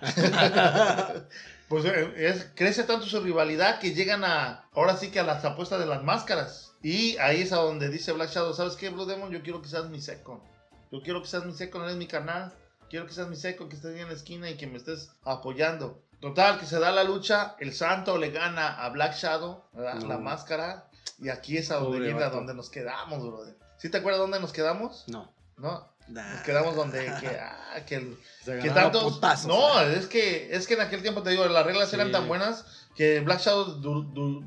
pues 1.68 1.84
eh, 1.84 2.12
es- 2.16 2.50
crece 2.54 2.84
tanto 2.84 3.06
su 3.06 3.20
rivalidad 3.20 3.78
que 3.78 3.92
llegan 3.94 4.24
a, 4.24 4.68
ahora 4.72 4.96
sí 4.96 5.10
que 5.10 5.20
a 5.20 5.24
las 5.24 5.44
apuestas 5.44 5.78
de 5.80 5.86
las 5.86 6.02
máscaras. 6.02 6.72
Y 6.82 7.16
ahí 7.18 7.42
es 7.42 7.52
a 7.52 7.56
donde 7.56 7.88
dice 7.88 8.12
Black 8.12 8.30
Shadow, 8.30 8.54
¿sabes 8.54 8.76
qué, 8.76 8.90
Blue 8.90 9.06
Demon? 9.06 9.30
Yo 9.30 9.42
quiero 9.42 9.60
que 9.62 9.68
seas 9.68 9.86
mi 9.88 10.00
seco. 10.00 10.42
Yo 10.92 11.02
quiero 11.02 11.20
que 11.22 11.28
seas 11.28 11.44
mi 11.44 11.52
seco, 11.52 11.82
eres 11.82 11.96
mi 11.96 12.06
canal. 12.06 12.52
Quiero 12.88 13.06
que 13.06 13.12
seas 13.12 13.26
mi 13.28 13.34
seco, 13.36 13.68
que 13.68 13.74
estés 13.76 13.98
en 13.98 14.06
la 14.06 14.14
esquina 14.14 14.48
y 14.48 14.56
que 14.56 14.68
me 14.68 14.76
estés 14.76 15.10
apoyando. 15.24 16.00
Total, 16.20 16.58
que 16.60 16.66
se 16.66 16.78
da 16.78 16.92
la 16.92 17.02
lucha, 17.02 17.56
el 17.58 17.74
santo 17.74 18.16
le 18.18 18.30
gana 18.30 18.82
a 18.84 18.88
Black 18.90 19.14
Shadow, 19.16 19.64
¿verdad? 19.72 19.94
No. 19.96 20.08
la 20.08 20.18
máscara. 20.18 20.88
Y 21.18 21.28
aquí 21.30 21.56
es 21.56 21.70
a 21.70 21.76
donde 21.76 21.98
viene 22.00 22.22
a 22.22 22.30
donde 22.30 22.54
nos 22.54 22.70
quedamos, 22.70 23.20
brother. 23.26 23.56
¿Sí 23.78 23.90
te 23.90 23.98
acuerdas 23.98 24.20
dónde 24.20 24.40
nos 24.40 24.52
quedamos? 24.52 25.04
No. 25.08 25.32
¿No? 25.58 25.88
Nah. 26.08 26.34
Nos 26.34 26.42
quedamos 26.42 26.76
donde 26.76 27.04
que, 27.20 27.28
ah, 27.40 27.80
que, 27.86 27.96
el- 27.96 28.16
Se 28.44 28.58
que 28.58 28.68
ganaron 28.68 28.92
tantos 28.92 29.14
putazos. 29.14 29.46
no 29.48 29.80
es 29.80 30.06
que 30.06 30.54
es 30.54 30.66
que 30.68 30.74
en 30.74 30.80
aquel 30.82 31.02
tiempo 31.02 31.22
te 31.22 31.30
digo 31.30 31.44
las 31.46 31.66
reglas 31.66 31.88
Sí. 31.88 31.96
eran 31.96 32.12
tan 32.12 32.28
buenas 32.28 32.64
que 32.94 33.20
Black 33.20 33.40
Shadow 33.40 33.64
du- 33.80 34.04
du- 34.12 34.44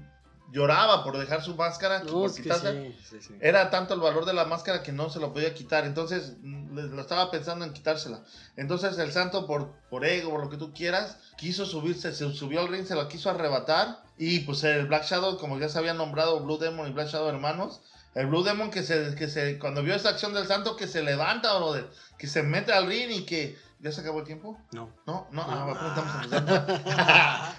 lloraba 0.52 1.04
por 1.04 1.18
dejar 1.18 1.44
su 1.44 1.54
máscara 1.56 2.00
No, 2.00 2.12
por 2.12 2.34
quitarse. 2.34 2.96
sí, 3.04 3.06
sí, 3.20 3.28
sí. 3.28 3.36
era 3.40 3.70
tanto 3.70 3.94
el 3.94 4.00
valor 4.00 4.26
de 4.26 4.34
la 4.34 4.46
máscara 4.46 4.82
que 4.82 4.92
no 4.92 5.10
se 5.12 5.20
lo 5.20 5.32
podía 5.32 5.54
quitar 5.54 5.86
entonces 5.86 6.38
mm, 6.42 6.76
lo 6.96 7.02
estaba 7.02 7.30
pensando 7.30 7.66
en 7.66 7.74
quitársela 7.74 8.24
entonces 8.56 8.98
el 8.98 9.12
santo 9.12 9.46
por 9.46 9.74
por 9.92 10.06
ego 10.06 10.32
por 10.32 10.42
lo 10.44 10.50
que 10.50 10.58
tú 10.58 10.74
quieras 10.74 11.18
quiso 11.38 11.68
subirse 11.68 12.14
se 12.16 12.32
subió 12.34 12.62
al 12.62 12.68
ring 12.70 12.84
se 12.88 12.96
la 12.96 13.08
quiso 13.08 13.30
arrebatar 13.30 14.02
y 14.18 14.40
pues 14.40 14.64
el 14.64 14.88
Black 14.88 15.04
Shadow 15.06 15.38
como 15.38 15.60
ya 15.60 15.70
se 15.70 15.78
habían 15.78 15.98
nombrado 15.98 16.40
Blue 16.40 16.58
Demon 16.58 16.88
y 16.88 16.94
Black 16.94 17.10
Shadow 17.10 17.30
hermanos 17.30 17.82
el 18.16 18.28
Blue 18.28 18.44
Demon 18.44 18.72
que 18.72 18.84
se, 18.84 19.16
que 19.16 19.28
se, 19.28 19.60
cuando 19.60 19.84
vio 19.84 19.96
esa 19.96 20.10
acción 20.10 20.34
del 20.34 20.48
santo, 20.48 20.76
que 20.76 20.88
se 20.88 21.04
levanta, 21.04 21.56
brother, 21.58 21.90
que 22.18 22.28
se 22.28 22.44
mete 22.44 22.74
al 22.74 22.88
ring 22.88 23.12
y 23.12 23.26
que, 23.26 23.58
¿ya 23.80 23.92
se 23.92 24.02
acabó 24.02 24.20
el 24.20 24.26
tiempo? 24.26 24.60
No. 24.72 24.92
No, 25.06 25.28
no, 25.32 25.42
ah, 25.48 25.66
No. 25.66 25.72
apenas 25.72 25.98
estamos 25.98 26.24
empezando. 26.24 26.84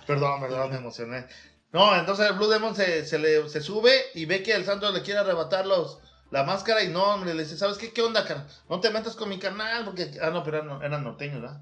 perdón, 0.07 0.41
perdón, 0.41 0.71
me 0.71 0.77
emocioné. 0.77 1.27
No, 1.73 1.95
entonces 1.97 2.29
el 2.29 2.37
Blue 2.37 2.49
Demon 2.49 2.75
se, 2.75 3.07
se, 3.07 3.19
le, 3.19 3.49
se 3.49 3.61
sube 3.61 3.93
y 4.15 4.25
ve 4.25 4.43
que 4.43 4.53
el 4.53 4.65
santo 4.65 4.91
le 4.91 5.03
quiere 5.03 5.21
arrebatar 5.21 5.67
los, 5.67 6.01
la 6.31 6.43
máscara 6.43 6.83
y 6.83 6.89
no, 6.89 7.15
hombre, 7.15 7.33
le 7.33 7.45
dice, 7.45 7.57
¿sabes 7.57 7.79
qué? 7.79 7.93
¿Qué 7.93 8.03
onda, 8.03 8.25
cara? 8.25 8.47
No 8.69 8.81
te 8.81 8.91
metas 8.91 9.15
con 9.15 9.29
mi 9.29 9.39
canal 9.39 9.85
porque... 9.85 10.19
Ah, 10.21 10.31
no, 10.31 10.43
pero 10.43 10.59
eran, 10.59 10.83
eran 10.83 11.05
norteños, 11.05 11.41
¿verdad? 11.41 11.61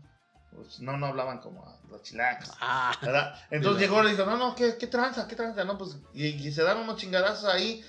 Pues, 0.54 0.80
no, 0.80 0.96
no 0.96 1.06
hablaban 1.06 1.38
como 1.38 1.78
los 1.88 2.02
chilacos. 2.02 2.50
Ah. 2.60 2.92
¿verdad? 3.02 3.34
Entonces 3.50 3.80
llegó 3.82 4.00
y 4.00 4.06
le 4.06 4.10
dijo, 4.12 4.24
no, 4.24 4.36
no, 4.36 4.54
¿qué, 4.54 4.76
qué 4.76 4.86
tranza? 4.86 5.28
¿Qué 5.28 5.36
tranza? 5.36 5.64
No, 5.64 5.78
pues, 5.78 5.98
y, 6.14 6.26
y 6.26 6.52
se 6.52 6.62
dan 6.62 6.78
unos 6.78 6.96
chingadazos 6.96 7.44
ahí. 7.44 7.84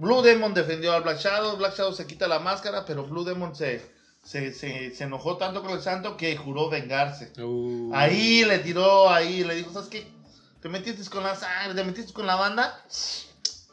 Blue 0.00 0.22
Demon 0.22 0.54
defendió 0.54 0.94
al 0.94 1.02
Black 1.02 1.18
Shadow, 1.18 1.58
Black 1.58 1.76
Shadow 1.76 1.92
se 1.92 2.06
quita 2.06 2.26
la 2.26 2.38
máscara, 2.38 2.86
pero 2.86 3.04
Blue 3.04 3.22
Demon 3.22 3.54
se, 3.54 3.84
se, 4.24 4.50
se, 4.54 4.94
se 4.94 5.04
enojó 5.04 5.36
tanto 5.36 5.60
con 5.60 5.72
el 5.72 5.82
santo 5.82 6.16
que 6.16 6.34
juró 6.38 6.70
vengarse. 6.70 7.30
Uh. 7.38 7.92
Ahí 7.94 8.42
le 8.46 8.60
tiró, 8.60 9.10
ahí 9.10 9.44
le 9.44 9.56
dijo, 9.56 9.70
¿sabes 9.74 9.90
qué? 9.90 10.10
Te 10.62 10.70
metiste 10.70 11.04
con 11.10 11.22
la 11.22 11.36
sangre, 11.36 11.74
te 11.74 11.84
metiste 11.84 12.14
con 12.14 12.26
la 12.26 12.36
banda. 12.36 12.82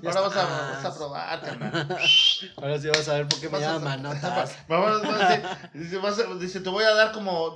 Ya 0.02 0.10
Ahora 0.10 0.22
vas 0.22 0.36
a, 0.36 0.42
estás. 0.42 0.84
vas 0.84 0.86
a 0.86 0.98
probar, 0.98 1.42
carnal. 1.42 1.98
Ahora 2.58 2.80
sí 2.80 2.88
vas 2.90 3.08
a 3.08 3.14
ver 3.14 3.28
por 3.30 3.40
qué 3.40 3.50
me 3.50 3.60
llaman 3.62 4.06
a- 6.20 6.34
dice, 6.36 6.60
te 6.60 6.70
voy 6.70 6.84
a 6.84 6.94
dar 6.94 7.14
como. 7.14 7.56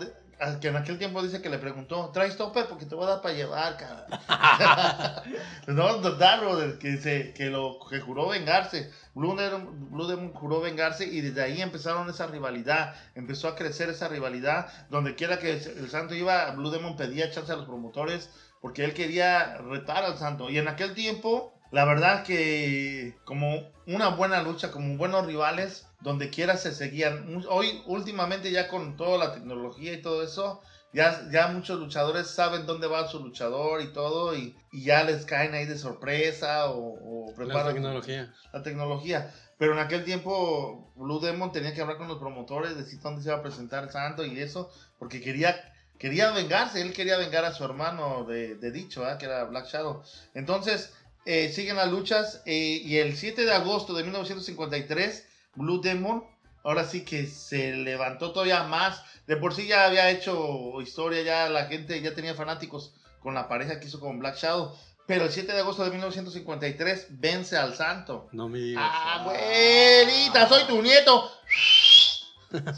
Que 0.59 0.69
en 0.69 0.75
aquel 0.75 0.97
tiempo 0.97 1.21
dice 1.21 1.41
que 1.41 1.49
le 1.49 1.59
preguntó, 1.59 2.09
¿traes 2.11 2.35
topper? 2.35 2.65
Porque 2.67 2.87
te 2.87 2.95
voy 2.95 3.05
a 3.05 3.11
dar 3.11 3.21
para 3.21 3.35
llevar, 3.35 3.77
cara. 3.77 5.23
no, 5.67 6.01
total, 6.01 6.39
brother, 6.39 6.79
que, 6.79 6.97
se, 6.97 7.31
que, 7.33 7.45
lo, 7.51 7.77
que 7.87 7.99
juró 7.99 8.27
vengarse. 8.29 8.91
Blue 9.13 9.35
Demon, 9.35 9.91
Blue 9.91 10.07
Demon 10.07 10.33
juró 10.33 10.59
vengarse 10.59 11.05
y 11.05 11.21
desde 11.21 11.43
ahí 11.43 11.61
empezaron 11.61 12.09
esa 12.09 12.25
rivalidad. 12.25 12.95
Empezó 13.13 13.49
a 13.49 13.55
crecer 13.55 13.89
esa 13.89 14.07
rivalidad. 14.07 14.67
Donde 14.89 15.13
quiera 15.13 15.37
que 15.37 15.51
el 15.51 15.89
santo 15.91 16.15
iba, 16.15 16.49
Blue 16.51 16.71
Demon 16.71 16.97
pedía 16.97 17.29
chance 17.29 17.51
a 17.51 17.57
los 17.57 17.65
promotores 17.65 18.31
porque 18.61 18.85
él 18.85 18.93
quería 18.93 19.57
retar 19.57 20.05
al 20.05 20.17
santo. 20.17 20.49
Y 20.49 20.57
en 20.57 20.67
aquel 20.67 20.93
tiempo, 20.93 21.53
la 21.71 21.83
verdad 21.85 22.23
que 22.23 23.15
como 23.25 23.71
una 23.87 24.09
buena 24.09 24.41
lucha, 24.41 24.71
como 24.71 24.97
buenos 24.97 25.25
rivales, 25.25 25.87
donde 26.01 26.29
quiera 26.29 26.57
se 26.57 26.73
seguían. 26.73 27.43
Hoy, 27.49 27.81
últimamente, 27.85 28.51
ya 28.51 28.67
con 28.67 28.97
toda 28.97 29.17
la 29.17 29.33
tecnología 29.33 29.93
y 29.93 30.01
todo 30.01 30.23
eso, 30.23 30.61
ya, 30.93 31.29
ya 31.31 31.47
muchos 31.47 31.79
luchadores 31.79 32.27
saben 32.27 32.65
dónde 32.65 32.87
va 32.87 33.07
su 33.07 33.19
luchador 33.19 33.81
y 33.81 33.93
todo, 33.93 34.35
y, 34.35 34.55
y 34.71 34.83
ya 34.83 35.03
les 35.03 35.25
caen 35.25 35.53
ahí 35.53 35.65
de 35.65 35.77
sorpresa 35.77 36.69
o, 36.71 37.29
o 37.29 37.29
La 37.29 37.35
preparan 37.35 37.73
tecnología. 37.73 38.33
la 38.51 38.63
tecnología. 38.63 39.33
Pero 39.57 39.73
en 39.73 39.79
aquel 39.79 40.03
tiempo 40.03 40.91
Blue 40.95 41.19
Demon 41.19 41.51
tenía 41.51 41.73
que 41.73 41.81
hablar 41.81 41.97
con 41.97 42.07
los 42.07 42.17
promotores, 42.17 42.75
decir 42.75 42.99
dónde 42.99 43.21
se 43.21 43.29
iba 43.29 43.37
a 43.37 43.43
presentar 43.43 43.83
el 43.83 43.91
santo 43.91 44.25
y 44.25 44.39
eso, 44.39 44.71
porque 44.97 45.21
quería 45.21 45.55
quería 45.99 46.31
vengarse, 46.31 46.81
él 46.81 46.93
quería 46.93 47.15
vengar 47.17 47.45
a 47.45 47.53
su 47.53 47.63
hermano 47.63 48.23
de, 48.23 48.55
de 48.55 48.71
dicho, 48.71 49.01
¿verdad? 49.01 49.19
que 49.19 49.27
era 49.27 49.43
Black 49.43 49.67
Shadow. 49.67 50.01
Entonces, 50.33 50.93
eh, 51.25 51.51
siguen 51.53 51.75
las 51.75 51.91
luchas 51.91 52.41
eh, 52.47 52.81
y 52.83 52.97
el 52.97 53.15
7 53.15 53.45
de 53.45 53.53
agosto 53.53 53.93
de 53.93 54.01
1953, 54.01 55.27
Blue 55.55 55.81
Demon, 55.81 56.23
ahora 56.63 56.85
sí 56.85 57.03
que 57.03 57.27
se 57.27 57.73
levantó 57.73 58.31
todavía 58.31 58.63
más. 58.63 59.03
De 59.27 59.37
por 59.37 59.53
sí 59.53 59.67
ya 59.67 59.85
había 59.85 60.09
hecho 60.09 60.81
historia, 60.81 61.21
ya 61.21 61.49
la 61.49 61.65
gente 61.65 62.01
ya 62.01 62.13
tenía 62.15 62.33
fanáticos 62.35 62.93
con 63.19 63.33
la 63.33 63.47
pareja 63.47 63.79
que 63.79 63.87
hizo 63.87 63.99
con 63.99 64.19
Black 64.19 64.37
Shadow. 64.37 64.75
Pero 65.07 65.25
el 65.25 65.31
7 65.31 65.51
de 65.51 65.59
agosto 65.59 65.83
de 65.83 65.89
1953 65.91 67.07
vence 67.11 67.57
al 67.57 67.75
santo. 67.75 68.29
No 68.31 68.47
me 68.47 68.59
digas. 68.59 68.83
¡Ah, 68.85 69.21
abuelita! 69.21 70.47
¡Soy 70.47 70.63
tu 70.65 70.81
nieto! 70.81 71.29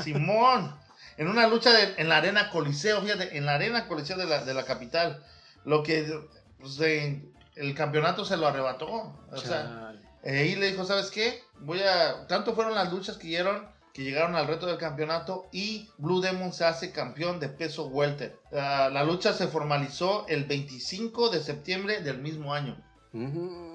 Simón. 0.03 0.75
En 1.17 1.27
una 1.27 1.47
lucha 1.47 1.71
de- 1.71 1.93
en 1.97 2.09
la 2.09 2.17
arena 2.17 2.49
Coliseo, 2.49 3.01
fíjate, 3.01 3.37
en 3.37 3.45
la 3.45 3.55
arena 3.55 3.87
Coliseo 3.87 4.17
de 4.17 4.25
la, 4.25 4.43
de 4.43 4.53
la 4.53 4.63
capital. 4.65 5.23
Lo 5.63 5.83
que 5.83 6.11
pues, 6.59 6.79
el 6.79 7.75
campeonato 7.75 8.25
se 8.25 8.37
lo 8.37 8.47
arrebató. 8.47 8.87
O 9.31 9.37
sea, 9.37 9.92
Chale. 10.23 10.37
ahí 10.39 10.55
le 10.55 10.71
dijo, 10.71 10.85
¿sabes 10.85 11.09
qué? 11.11 11.41
Voy 11.59 11.79
a. 11.81 12.27
Tanto 12.27 12.53
fueron 12.55 12.75
las 12.75 12.91
luchas 12.91 13.17
que 13.17 13.27
llegaron, 13.27 13.67
que 13.93 14.03
llegaron 14.03 14.35
al 14.35 14.47
reto 14.47 14.65
del 14.65 14.77
campeonato 14.77 15.47
y 15.51 15.89
Blue 15.97 16.21
Demon 16.21 16.51
se 16.53 16.65
hace 16.65 16.91
campeón 16.91 17.39
de 17.39 17.49
peso 17.49 17.87
welter. 17.87 18.39
Ah, 18.51 18.89
la 18.91 19.03
lucha 19.03 19.33
se 19.33 19.47
formalizó 19.47 20.25
el 20.27 20.45
25 20.45 21.29
de 21.29 21.41
septiembre 21.43 22.01
del 22.01 22.19
mismo 22.19 22.53
año. 22.53 22.77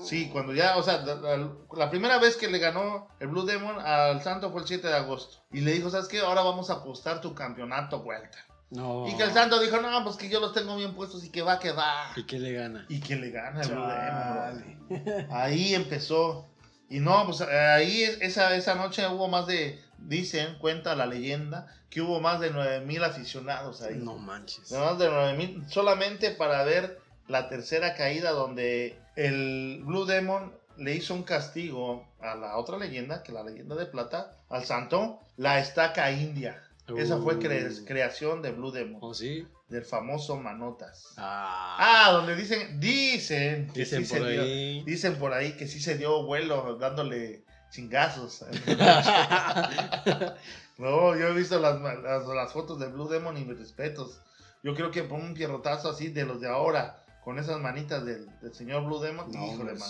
Sí, 0.02 0.30
cuando 0.32 0.52
ya, 0.52 0.76
o 0.78 0.82
sea, 0.82 0.98
la, 1.02 1.14
la- 1.14 1.52
la 1.76 1.90
primera 1.90 2.18
vez 2.18 2.36
que 2.36 2.48
le 2.48 2.58
ganó 2.58 3.06
el 3.20 3.28
Blue 3.28 3.44
Demon 3.46 3.78
al 3.78 4.20
Santo 4.20 4.50
fue 4.50 4.62
el 4.62 4.66
7 4.66 4.88
de 4.88 4.94
agosto. 4.96 5.38
Y 5.52 5.60
le 5.60 5.72
dijo, 5.72 5.90
¿sabes 5.90 6.08
qué? 6.08 6.18
Ahora 6.18 6.42
vamos 6.42 6.70
a 6.70 6.74
apostar 6.74 7.20
tu 7.20 7.34
campeonato 7.36 7.98
welter. 7.98 8.40
No. 8.70 9.08
Y 9.08 9.16
que 9.16 9.22
el 9.22 9.32
Santo 9.32 9.60
dijo, 9.60 9.80
no, 9.80 10.04
pues 10.04 10.16
que 10.16 10.28
yo 10.28 10.40
los 10.40 10.52
tengo 10.52 10.76
bien 10.76 10.94
puestos 10.94 11.24
y 11.24 11.30
que 11.30 11.42
va, 11.42 11.58
que 11.58 11.72
va. 11.72 12.12
¿Y 12.16 12.24
qué 12.24 12.38
le 12.38 12.52
gana? 12.52 12.84
Y 12.88 13.00
que 13.00 13.16
le 13.16 13.30
gana 13.30 13.62
el 13.62 13.68
Blue. 13.68 15.26
Ahí 15.30 15.74
empezó. 15.74 16.46
Y 16.90 17.00
no, 17.00 17.26
pues 17.26 17.42
ahí 17.42 18.02
es- 18.02 18.18
esa, 18.22 18.54
esa 18.56 18.74
noche 18.74 19.06
hubo 19.08 19.28
más 19.28 19.46
de, 19.46 19.78
dicen, 19.98 20.56
cuenta 20.58 20.94
la 20.94 21.04
leyenda, 21.04 21.66
que 21.90 22.00
hubo 22.00 22.18
más 22.20 22.40
de 22.40 22.50
9000 22.50 23.04
aficionados 23.04 23.82
ahí. 23.82 23.96
No 23.96 24.16
manches. 24.16 24.72
Más 24.72 24.98
de 24.98 25.10
9000 25.10 25.64
solamente 25.70 26.30
para 26.30 26.62
ver 26.64 26.98
la 27.26 27.48
tercera 27.50 27.94
caída 27.94 28.30
donde 28.30 28.98
el 29.16 29.82
Blue 29.84 30.06
Demon 30.06 30.54
le 30.78 30.94
hizo 30.94 31.12
un 31.12 31.24
castigo 31.24 32.06
a 32.20 32.34
la 32.36 32.56
otra 32.56 32.78
leyenda, 32.78 33.22
que 33.22 33.32
la 33.32 33.42
leyenda 33.42 33.74
de 33.74 33.84
plata, 33.86 34.32
al 34.48 34.64
santo, 34.64 35.20
la 35.36 35.58
estaca 35.58 36.10
india. 36.10 36.62
Esa 36.96 37.18
fue 37.18 37.38
cre- 37.38 37.84
creación 37.86 38.40
de 38.40 38.52
Blue 38.52 38.70
Demon, 38.70 39.00
¿Oh, 39.02 39.12
sí? 39.12 39.46
del 39.68 39.84
famoso 39.84 40.36
Manotas. 40.36 41.12
Ah. 41.18 41.76
Ah, 42.06 42.12
donde 42.12 42.34
dicen, 42.36 42.80
dicen 42.80 43.70
Dicen 43.74 44.06
sí 44.06 44.14
por 44.14 44.26
dio- 44.26 44.42
ahí. 44.42 44.82
Dicen 44.84 45.16
por 45.16 45.34
ahí 45.34 45.52
que 45.52 45.66
sí 45.66 45.80
se 45.80 45.98
dio 45.98 46.22
vuelo 46.24 46.76
dándole 46.78 47.44
chingazos. 47.70 48.44
no, 50.78 51.16
yo 51.16 51.28
he 51.28 51.34
visto 51.34 51.58
las, 51.58 51.80
las, 51.80 52.26
las 52.26 52.52
fotos 52.52 52.78
de 52.78 52.88
Blue 52.88 53.08
Demon 53.08 53.36
y 53.36 53.44
mis 53.44 53.58
respetos. 53.58 54.20
Yo 54.62 54.74
creo 54.74 54.90
que 54.90 55.02
por 55.02 55.18
un 55.20 55.34
pierrotazo 55.34 55.90
así 55.90 56.08
de 56.08 56.24
los 56.24 56.40
de 56.40 56.48
ahora, 56.48 57.04
con 57.22 57.38
esas 57.38 57.60
manitas 57.60 58.04
del, 58.04 58.26
del 58.40 58.54
señor 58.54 58.84
Blue 58.86 59.00
Demon, 59.00 59.30
No, 59.30 59.46
híjole, 59.54 59.74
man. 59.74 59.88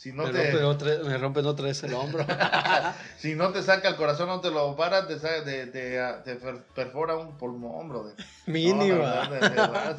Si 0.00 0.12
no, 0.12 0.22
me, 0.22 0.30
te, 0.32 0.50
rompen 0.50 0.64
otra, 0.64 0.98
me 1.04 1.18
rompen 1.18 1.44
otra 1.44 1.66
vez 1.66 1.82
el 1.82 1.92
hombro. 1.92 2.24
si 3.18 3.34
no 3.34 3.52
te 3.52 3.62
saca 3.62 3.86
el 3.86 3.96
corazón, 3.96 4.28
no 4.28 4.40
te 4.40 4.50
lo 4.50 4.74
para, 4.74 5.06
te, 5.06 5.18
sa- 5.18 5.44
te, 5.44 5.66
te, 5.66 6.00
te 6.24 6.36
per- 6.36 6.64
perfora 6.74 7.16
un 7.16 7.36
pulmón, 7.36 7.90
brother. 7.90 8.14
Mínimo. 8.46 9.04
No, 9.04 9.96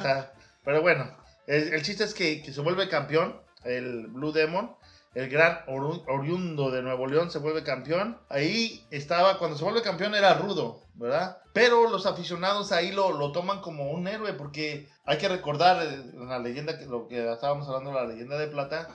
pero 0.64 0.82
bueno, 0.82 1.08
el, 1.46 1.72
el 1.72 1.82
chiste 1.84 2.02
es 2.02 2.14
que, 2.14 2.42
que 2.42 2.52
se 2.52 2.60
vuelve 2.62 2.88
campeón, 2.88 3.40
el 3.62 4.08
Blue 4.08 4.32
Demon, 4.32 4.74
el 5.14 5.30
gran 5.30 5.60
oriundo 5.68 6.72
de 6.72 6.82
Nuevo 6.82 7.06
León 7.06 7.30
se 7.30 7.38
vuelve 7.38 7.62
campeón. 7.62 8.18
Ahí 8.28 8.84
estaba, 8.90 9.38
cuando 9.38 9.56
se 9.56 9.62
vuelve 9.62 9.82
campeón 9.82 10.16
era 10.16 10.34
rudo, 10.34 10.82
¿verdad? 10.94 11.38
Pero 11.52 11.88
los 11.88 12.06
aficionados 12.06 12.72
ahí 12.72 12.90
lo, 12.90 13.12
lo 13.12 13.30
toman 13.30 13.60
como 13.60 13.92
un 13.92 14.08
héroe 14.08 14.32
porque 14.32 14.88
hay 15.04 15.18
que 15.18 15.28
recordar 15.28 15.80
eh, 15.80 16.02
la 16.26 16.40
leyenda, 16.40 16.76
que 16.76 16.86
lo 16.86 17.06
que 17.06 17.30
estábamos 17.32 17.68
hablando, 17.68 17.92
la 17.92 18.04
leyenda 18.04 18.36
de 18.36 18.48
plata, 18.48 18.88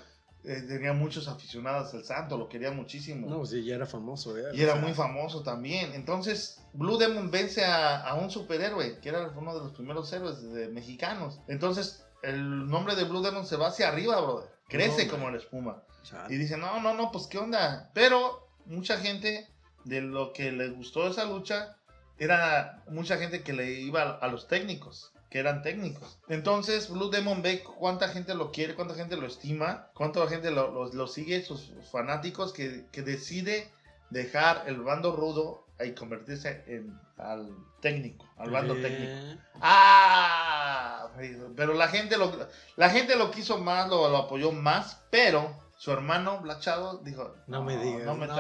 eh, 0.48 0.62
tenía 0.68 0.94
muchos 0.94 1.28
aficionados 1.28 1.94
el 1.94 2.04
santo, 2.06 2.38
lo 2.38 2.48
querían 2.50 2.76
muchísimo. 2.76 3.28
No, 3.30 3.46
sí, 3.46 3.64
ya 3.66 3.76
era 3.76 3.86
famoso. 3.86 4.38
¿eh? 4.38 4.44
Y 4.54 4.62
era 4.64 4.74
O 4.74 4.76
sea, 4.76 4.84
muy 4.86 4.94
famoso 4.94 5.44
también. 5.44 5.94
Entonces, 5.94 6.62
Blue 6.74 6.98
Demon 6.98 7.30
vence 7.30 7.66
a, 7.66 8.02
a 8.02 8.16
un 8.16 8.30
superhéroe, 8.32 9.00
que 9.00 9.10
era 9.10 9.28
uno 9.36 9.54
de 9.54 9.60
los 9.62 9.74
primeros 9.74 10.12
héroes 10.14 10.42
de- 10.54 10.70
mexicanos. 10.70 11.40
Entonces, 11.48 12.04
el 12.24 12.68
nombre 12.68 12.96
de 12.96 13.04
Blue 13.04 13.22
Demon 13.22 13.46
se 13.46 13.58
va 13.58 13.68
hacia 13.68 13.90
arriba, 13.90 14.20
brother. 14.22 14.50
Crece 14.70 15.06
No, 15.06 15.12
como 15.12 15.30
la 15.32 15.38
espuma. 15.38 15.84
chale. 16.04 16.34
Y 16.34 16.38
dice, 16.38 16.58
no, 16.58 16.80
no, 16.82 16.94
no, 16.94 17.12
pues 17.12 17.28
qué 17.28 17.38
onda. 17.38 17.92
Pero 17.94 18.48
mucha 18.66 18.98
gente, 18.98 19.48
de 19.86 20.02
lo 20.02 20.34
que 20.34 20.52
le 20.52 20.70
gustó 20.70 21.08
esa 21.08 21.26
lucha, 21.26 21.78
era 22.18 22.84
mucha 22.90 23.18
gente 23.18 23.44
que 23.44 23.54
le 23.54 23.72
iba 23.82 24.02
a, 24.02 24.18
a 24.18 24.28
los 24.28 24.48
técnicos, 24.48 25.14
que 25.30 25.40
eran 25.40 25.62
técnicos. 25.62 26.18
Entonces, 26.30 26.90
Blue 26.90 27.10
Demon 27.10 27.42
ve 27.42 27.62
cuánta 27.64 28.08
gente 28.10 28.34
lo 28.34 28.52
quiere, 28.52 28.76
cuánta 28.76 28.96
gente 28.96 29.18
lo 29.18 29.28
estima, 29.28 29.90
cuánta 29.94 30.26
gente 30.28 30.52
lo, 30.52 30.72
lo- 30.72 30.94
lo 30.94 31.08
sigue, 31.08 31.44
sus 31.44 31.72
fanáticos, 31.92 32.54
que, 32.54 32.86
que 32.92 33.02
decide 33.02 33.70
dejar 34.10 34.64
el 34.68 34.82
bando 34.82 35.16
rudo 35.16 35.66
y 35.86 35.92
convertirse 35.92 36.64
en 36.68 36.98
al 37.18 37.50
técnico, 37.82 38.26
al 38.38 38.52
bando 38.52 38.76
Eh, 38.76 38.82
técnico. 38.82 39.42
Ah, 39.60 41.10
pero 41.56 41.74
la 41.74 41.88
gente 41.88 42.18
lo, 42.18 42.32
la 42.76 42.90
gente 42.90 43.16
lo 43.16 43.32
quiso 43.32 43.58
más, 43.58 43.90
lo, 43.90 44.08
lo 44.10 44.18
apoyó 44.18 44.52
más, 44.52 45.02
pero 45.10 45.56
su 45.78 45.92
hermano 45.92 46.40
Black 46.40 46.62
Shadow 46.62 47.04
dijo, 47.04 47.36
No 47.48 47.64
me 47.64 47.78
digas. 47.78 48.04
no 48.04 48.16
me 48.16 48.28
no, 48.28 48.36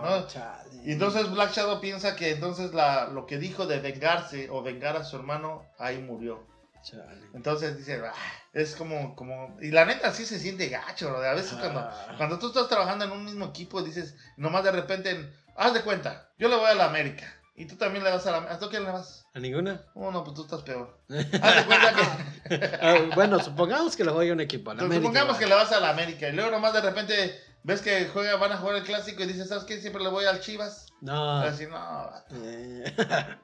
¿no? 0.00 0.26
Y 0.84 0.92
entonces 0.92 1.30
Black 1.30 1.52
Shadow 1.52 1.80
piensa 1.80 2.16
que 2.16 2.30
entonces 2.30 2.72
la, 2.72 3.08
lo 3.08 3.26
que 3.26 3.38
dijo 3.38 3.66
de 3.66 3.80
vengarse 3.80 4.48
o 4.50 4.62
vengar 4.62 4.96
a 4.96 5.04
su 5.04 5.16
hermano, 5.16 5.64
ahí 5.78 5.98
murió. 5.98 6.46
Chale. 6.82 7.28
Entonces 7.34 7.76
dice, 7.76 8.00
"Ah", 8.06 8.12
es 8.52 8.76
como, 8.76 9.14
como, 9.16 9.56
y 9.60 9.70
la 9.70 9.84
neta 9.84 10.12
sí 10.12 10.24
se 10.24 10.38
siente 10.38 10.68
gacho, 10.68 11.10
¿no? 11.10 11.16
A 11.18 11.34
veces 11.34 11.52
cuando, 11.58 11.80
Ah. 11.80 12.14
cuando 12.16 12.38
tú 12.38 12.48
estás 12.48 12.68
trabajando 12.68 13.04
en 13.04 13.10
un 13.10 13.24
mismo 13.24 13.46
equipo, 13.46 13.82
dices, 13.82 14.14
nomás 14.36 14.64
de 14.64 14.70
repente, 14.70 15.30
haz 15.56 15.74
de 15.74 15.82
cuenta, 15.82 16.30
yo 16.38 16.48
le 16.48 16.56
voy 16.56 16.66
a 16.70 16.74
la 16.74 16.86
América. 16.86 17.26
Y 17.58 17.66
tú 17.66 17.74
también 17.74 18.04
le 18.04 18.10
vas 18.10 18.24
a 18.26 18.30
la. 18.30 18.52
¿A 18.52 18.58
tú 18.60 18.68
quién 18.70 18.84
le 18.84 18.92
vas? 18.92 19.26
¿A 19.34 19.40
ninguna? 19.40 19.82
Oh, 19.94 20.12
no, 20.12 20.22
pues 20.22 20.36
tú 20.36 20.42
estás 20.42 20.62
peor. 20.62 20.96
Haz 21.08 21.56
de 21.56 21.64
cuenta 21.66 21.92
que... 21.92 22.78
Ah, 22.80 22.96
bueno, 23.16 23.40
supongamos 23.40 23.96
que 23.96 24.04
le 24.04 24.12
juega 24.12 24.32
un 24.32 24.40
equipo. 24.40 24.70
a 24.70 24.74
la 24.74 24.82
Entonces, 24.82 24.98
América, 24.98 25.20
supongamos 25.20 25.38
que 25.38 25.46
le 25.46 25.54
vas 25.54 25.72
a 25.72 25.80
la 25.80 25.90
América 25.90 26.28
y 26.28 26.32
luego 26.32 26.50
nomás 26.52 26.72
de 26.72 26.80
repente 26.80 27.38
ves 27.64 27.82
que 27.82 28.06
juega, 28.06 28.36
van 28.36 28.52
a 28.52 28.58
jugar 28.58 28.76
el 28.76 28.84
clásico 28.84 29.22
y 29.22 29.26
dices, 29.26 29.48
¿sabes 29.48 29.64
qué? 29.64 29.80
Siempre 29.80 30.02
le 30.02 30.08
voy 30.08 30.24
al 30.24 30.40
Chivas. 30.40 30.86
No. 31.00 31.40
Así, 31.40 31.66
no, 31.66 32.10
Eh, 32.30 32.94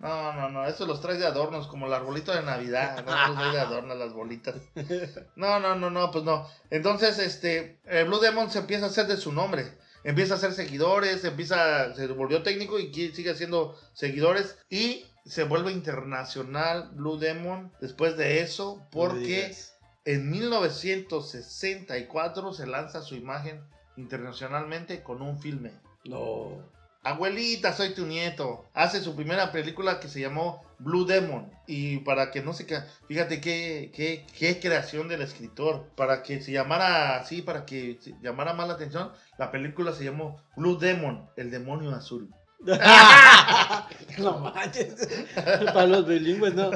no, 0.01 0.33
no, 0.33 0.49
no, 0.49 0.65
eso 0.67 0.87
los 0.87 1.01
traes 1.01 1.19
de 1.19 1.27
adornos, 1.27 1.67
como 1.67 1.87
el 1.87 1.93
arbolito 1.93 2.33
de 2.33 2.43
Navidad, 2.43 3.05
no 3.05 3.13
los 3.29 3.37
traes 3.37 3.53
de 3.53 3.61
adornos 3.61 3.99
las 3.99 4.13
bolitas. 4.13 4.55
No, 5.37 5.59
no, 5.59 5.75
no, 5.75 5.91
no, 5.91 6.11
pues 6.13 6.25
no. 6.25 6.49
Entonces, 6.71 7.19
este, 7.19 7.81
eh, 7.85 8.05
Blue 8.05 8.21
Demon 8.21 8.51
se 8.51 8.61
empieza 8.61 8.87
a 8.87 8.89
hacer 8.89 9.07
de 9.09 9.17
su 9.17 9.33
nombre. 9.33 9.77
Empieza 10.05 10.35
a 10.35 10.37
hacer 10.37 10.53
seguidores, 10.53 11.25
empieza, 11.25 11.93
se 11.95 12.07
volvió 12.09 12.43
técnico 12.43 12.79
y 12.79 12.93
sigue 12.93 13.31
haciendo 13.31 13.75
seguidores 13.95 14.59
y 14.69 15.07
se 15.25 15.45
vuelve 15.45 15.73
internacional 15.73 16.91
Blue 16.93 17.17
Demon 17.19 17.73
después 17.81 18.19
de 18.19 18.41
eso 18.41 18.87
porque 18.93 19.57
en 20.05 20.31
1964 20.31 22.53
se 22.53 22.67
lanza 22.67 23.01
su 23.01 23.15
imagen 23.15 23.65
internacionalmente 23.97 25.03
con 25.03 25.23
un 25.23 25.41
filme. 25.41 25.73
No. 26.05 26.71
Abuelita, 27.05 27.75
soy 27.75 27.95
tu 27.95 28.07
nieto. 28.07 28.65
Hace 28.73 29.01
su 29.01 29.15
primera 29.15 29.53
película 29.53 30.01
que 30.01 30.09
se 30.09 30.21
llamó 30.21 30.65
Blue 30.79 31.05
Demon. 31.05 31.51
Y 31.67 31.99
para 31.99 32.31
que 32.31 32.43
no 32.43 32.55
se... 32.55 32.67
Fíjate 33.07 33.43
qué, 33.43 33.93
qué, 33.95 34.27
qué 34.39 34.59
creación 34.59 35.09
del 35.09 35.21
escritor. 35.21 35.87
Para 35.97 36.23
que 36.23 36.41
se 36.41 36.53
llamara 36.53 37.17
así, 37.17 37.43
para 37.43 37.67
que 37.67 37.99
se 38.01 38.15
llamara 38.23 38.55
más 38.55 38.69
la 38.69 38.75
atención, 38.75 39.13
la 39.39 39.51
película 39.51 39.93
se 39.93 40.05
llamó 40.05 40.41
Blue 40.57 40.79
Demon, 40.79 41.29
el 41.37 41.51
demonio 41.51 41.91
azul. 41.91 42.31
no 44.19 44.39
manches. 44.39 45.07
Para 45.75 45.87
los 45.87 46.07
bilingües, 46.07 46.55
no. 46.55 46.71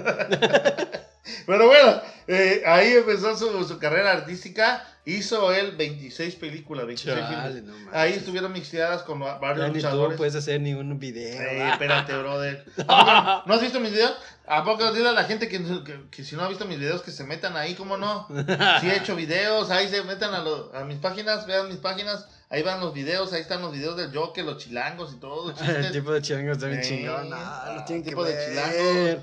Pero 1.46 1.66
bueno, 1.66 2.00
eh, 2.26 2.62
ahí 2.66 2.92
empezó 2.92 3.36
su, 3.36 3.64
su 3.66 3.78
carrera 3.78 4.12
artística. 4.12 4.84
Hizo 5.04 5.54
él 5.54 5.74
26 5.74 6.34
películas, 6.34 6.84
26 6.86 7.16
Chale, 7.18 7.60
filmes. 7.62 7.64
no. 7.84 7.90
Ahí 7.98 8.12
estuvieron 8.12 8.52
mixteadas 8.52 9.02
con 9.04 9.20
varios 9.20 9.68
tú 9.68 9.74
luchadores. 9.74 10.18
puedes 10.18 10.34
hacer 10.34 10.60
ni 10.60 10.74
un 10.74 10.98
video. 10.98 11.40
Eh, 11.40 11.70
espérate, 11.70 12.14
brother. 12.14 12.62
¿A 12.88 13.36
poco 13.36 13.48
¿No 13.48 13.54
has 13.54 13.62
visto 13.62 13.80
mis 13.80 13.92
videos? 13.92 14.12
¿A 14.46 14.64
poco 14.64 14.92
dile 14.92 15.08
a 15.08 15.12
la 15.12 15.24
gente 15.24 15.48
que, 15.48 15.60
que- 15.62 16.00
que 16.10 16.24
si 16.24 16.36
no 16.36 16.42
ha 16.44 16.48
visto 16.48 16.66
mis 16.66 16.78
videos 16.78 17.00
que 17.00 17.10
se 17.10 17.24
metan 17.24 17.56
ahí, 17.56 17.74
cómo 17.74 17.96
no? 17.96 18.26
Sí 18.82 18.90
he 18.90 18.96
hecho 18.96 19.16
videos, 19.16 19.70
ahí 19.70 19.88
se 19.88 20.02
metan 20.04 20.34
a, 20.34 20.40
lo- 20.40 20.70
a 20.74 20.84
mis 20.84 20.98
páginas, 20.98 21.46
vean 21.46 21.68
mis 21.68 21.78
páginas, 21.78 22.26
ahí 22.50 22.62
van 22.62 22.78
los 22.80 22.92
videos, 22.92 23.32
ahí 23.32 23.40
están 23.40 23.62
los 23.62 23.72
videos 23.72 23.96
del 23.96 24.14
Joker, 24.14 24.44
los 24.44 24.58
chilangos 24.62 25.14
y 25.14 25.16
todo. 25.20 25.54
El 25.66 25.90
tipo 25.90 26.12
de 26.12 26.20
chilango 26.20 26.52
está 26.52 26.66
bien 26.66 26.80
Eh, 26.80 26.82
chingón. 26.82 27.30
ah, 27.32 27.64
No, 27.68 27.74
lo 27.76 27.84
tienen 27.84 28.02
que 28.04 28.10
tipo 28.10 28.24
de 28.26 28.34
ver. 28.34 29.22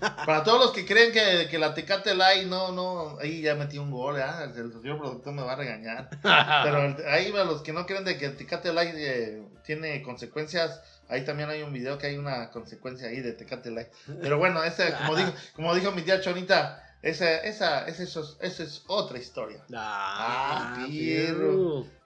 Para 0.00 0.42
todos 0.44 0.60
los 0.60 0.72
que 0.72 0.84
creen 0.84 1.12
que, 1.12 1.48
que 1.50 1.58
la 1.58 1.74
Tecate 1.74 2.14
Light, 2.14 2.46
no, 2.46 2.72
no, 2.72 3.18
ahí 3.18 3.42
ya 3.42 3.54
metí 3.54 3.78
un 3.78 3.90
gol, 3.90 4.20
¿ah? 4.20 4.44
el, 4.44 4.72
señor 4.72 4.98
productor 4.98 5.32
me 5.32 5.42
va 5.42 5.52
a 5.52 5.56
regañar. 5.56 6.10
Pero 6.22 6.84
el- 6.84 7.06
ahí 7.08 7.32
para 7.32 7.44
los 7.44 7.62
que 7.62 7.72
no 7.72 7.86
creen 7.86 8.04
de 8.04 8.18
que 8.18 8.26
el 8.26 8.36
Tecate 8.36 8.72
Light 8.72 8.94
eh, 8.96 9.42
tiene 9.64 10.02
consecuencias, 10.02 10.80
ahí 11.08 11.24
también 11.24 11.48
hay 11.48 11.62
un 11.62 11.72
video 11.72 11.98
que 11.98 12.08
hay 12.08 12.16
una 12.16 12.50
consecuencia 12.50 13.08
ahí 13.08 13.20
de 13.20 13.32
Tecate 13.32 13.70
Light. 13.70 13.88
Pero 14.20 14.38
bueno, 14.38 14.62
ese, 14.62 14.92
como, 14.92 15.16
dijo, 15.16 15.32
como 15.54 15.74
dijo 15.74 15.92
mi 15.92 16.02
tía 16.02 16.20
Chonita, 16.20 16.84
esa, 17.02 17.38
esa, 17.38 17.86
esa, 17.86 18.02
esa 18.40 18.62
es 18.62 18.82
otra 18.86 19.18
historia. 19.18 19.64
Ah, 19.74 20.74
Ah. 20.78 20.86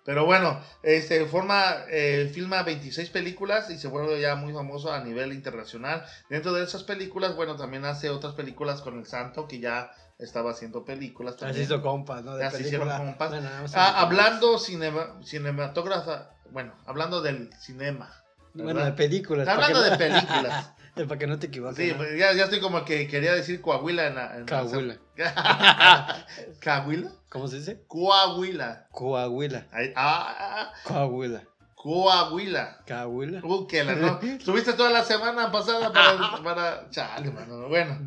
Pero 0.04 0.24
bueno, 0.26 0.60
este 0.82 1.24
forma, 1.26 1.84
eh, 1.88 2.28
filma 2.34 2.64
26 2.64 3.10
películas 3.10 3.70
y 3.70 3.78
se 3.78 3.86
vuelve 3.86 4.20
ya 4.20 4.34
muy 4.34 4.52
famoso 4.52 4.92
a 4.92 5.00
nivel 5.04 5.32
internacional. 5.32 6.04
Dentro 6.28 6.52
de 6.52 6.64
esas 6.64 6.82
películas, 6.82 7.36
bueno, 7.36 7.54
también 7.56 7.84
hace 7.84 8.10
otras 8.10 8.34
películas 8.34 8.80
con 8.80 8.98
el 8.98 9.06
Santo, 9.06 9.46
que 9.46 9.60
ya 9.60 9.92
estaba 10.18 10.50
haciendo 10.50 10.84
películas 10.84 11.34
Así 11.36 11.44
también. 11.44 11.62
hizo 11.64 11.82
compas, 11.82 12.24
¿no? 12.24 12.34
De 12.36 12.46
hicieron 12.60 12.88
compas. 12.96 13.30
Bueno, 13.30 13.48
Ah, 13.74 14.00
hablando 14.00 14.58
cinema, 14.58 15.20
cinematógrafa, 15.24 16.30
bueno, 16.50 16.74
hablando 16.84 17.22
del 17.22 17.50
cinema. 17.60 18.12
Bueno, 18.54 18.84
de 18.84 18.92
películas. 18.92 19.46
Hablando 19.48 19.82
de 19.82 19.96
películas. 19.96 20.72
para 21.08 21.18
que 21.18 21.26
no 21.26 21.38
te 21.38 21.46
equivoques. 21.46 21.76
Sí, 21.76 21.90
¿no? 21.92 21.98
pues 21.98 22.18
ya, 22.18 22.32
ya 22.32 22.44
estoy 22.44 22.60
como 22.60 22.84
que 22.84 23.06
quería 23.08 23.34
decir 23.34 23.60
Coahuila 23.60 24.06
en 24.08 24.14
la... 24.14 24.36
en 24.36 24.40
la- 24.40 24.46
Coahuila. 24.46 24.98
¿Coahuila? 26.62 27.10
¿Cómo 27.28 27.48
se 27.48 27.56
dice? 27.56 27.82
Coahuila. 27.88 28.88
Coahuila. 28.90 29.66
Ahí- 29.72 29.92
ah, 29.96 30.72
Coahuila. 30.84 31.42
Coahuila. 31.74 32.78
Coahuila. 32.86 33.40
Uh, 33.44 33.66
que 33.66 33.82
la 33.84 33.94
no. 33.94 34.18
Tuviste 34.44 34.72
toda 34.74 34.90
la 34.90 35.02
semana 35.04 35.50
pasada 35.50 35.92
para. 35.92 36.42
para... 36.44 36.90
Chale, 36.90 37.30
mano. 37.30 37.68
Bueno, 37.68 37.98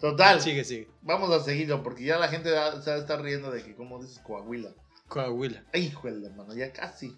total. 0.00 0.40
Sigue, 0.40 0.64
sigue. 0.64 0.88
Vamos 1.02 1.30
a 1.30 1.40
seguirlo 1.44 1.82
porque 1.82 2.04
ya 2.04 2.18
la 2.18 2.28
gente 2.28 2.48
se 2.48 2.54
va 2.56 2.96
a 2.96 2.98
estar 2.98 3.22
riendo 3.22 3.50
de 3.50 3.62
que, 3.62 3.76
¿cómo 3.76 4.02
dices 4.02 4.18
Coahuila? 4.20 4.70
Coahuila. 5.08 5.62
Híjole, 5.74 6.26
hermano, 6.26 6.54
ya 6.54 6.72
casi. 6.72 7.16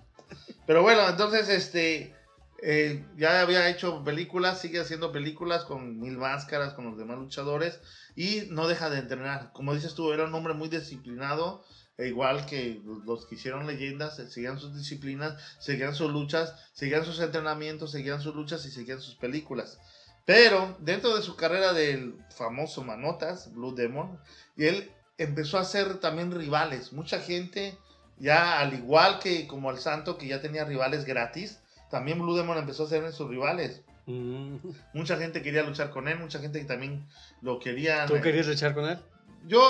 Pero 0.66 0.82
bueno, 0.82 1.08
entonces, 1.08 1.48
este. 1.48 2.14
Eh, 2.62 3.04
ya 3.16 3.40
había 3.40 3.68
hecho 3.68 4.02
películas, 4.04 4.60
sigue 4.60 4.80
haciendo 4.80 5.12
películas 5.12 5.64
con 5.64 5.98
mil 6.00 6.16
máscaras, 6.16 6.74
con 6.74 6.86
los 6.86 6.96
demás 6.96 7.18
luchadores. 7.18 7.80
Y 8.16 8.42
no 8.50 8.68
deja 8.68 8.88
de 8.90 8.98
entrenar. 9.00 9.52
Como 9.52 9.74
dices 9.74 9.94
tú, 9.94 10.12
era 10.12 10.24
un 10.24 10.34
hombre 10.34 10.54
muy 10.54 10.68
disciplinado. 10.68 11.64
e 11.98 12.08
igual 12.08 12.46
que 12.46 12.80
los- 13.04 13.26
que 13.26 13.34
hicieron 13.34 13.66
leyendas, 13.66 14.18
eh, 14.18 14.26
seguían 14.26 14.58
sus 14.58 14.74
disciplinas, 14.74 15.34
seguían 15.60 15.94
sus 15.94 16.10
luchas, 16.10 16.54
seguían 16.72 17.04
sus 17.04 17.20
entrenamientos, 17.20 17.92
seguían 17.92 18.22
sus 18.22 18.34
luchas 18.34 18.64
y 18.64 18.70
seguían 18.70 19.00
sus 19.00 19.14
películas. 19.16 19.78
Pero 20.24 20.74
dentro 20.80 21.14
de 21.14 21.22
su 21.22 21.36
carrera 21.36 21.74
del 21.74 22.16
famoso 22.34 22.82
Manotas, 22.82 23.52
Blue 23.52 23.74
Demon, 23.74 24.18
y 24.56 24.66
él 24.66 24.90
empezó 25.18 25.58
a 25.58 25.62
hacer 25.62 25.98
también 26.00 26.32
rivales. 26.32 26.92
Mucha 26.94 27.20
gente, 27.20 27.76
ya 28.18 28.58
al 28.58 28.72
igual 28.74 29.18
que 29.18 29.46
como 29.46 29.70
el 29.70 29.78
Santo, 29.78 30.16
que 30.16 30.28
ya 30.28 30.40
tenía 30.40 30.64
rivales 30.64 31.04
gratis, 31.04 31.58
también 31.92 32.18
Blue 32.18 32.34
Demon 32.34 32.56
empezó 32.56 32.84
a 32.84 32.86
hacer 32.86 33.12
sus 33.12 33.28
rivales. 33.28 33.82
Mm. 34.06 34.56
Mucha 34.94 35.18
gente 35.18 35.42
quería 35.42 35.62
luchar 35.62 35.90
con 35.90 36.08
él, 36.08 36.18
mucha 36.18 36.38
gente 36.38 36.58
que 36.58 36.64
también 36.64 37.06
lo 37.42 37.58
quería. 37.60 38.06
¿Tú 38.06 38.18
querías 38.20 38.48
luchar 38.48 38.72
con 38.74 38.88
él? 38.88 38.98
Yo, 39.46 39.60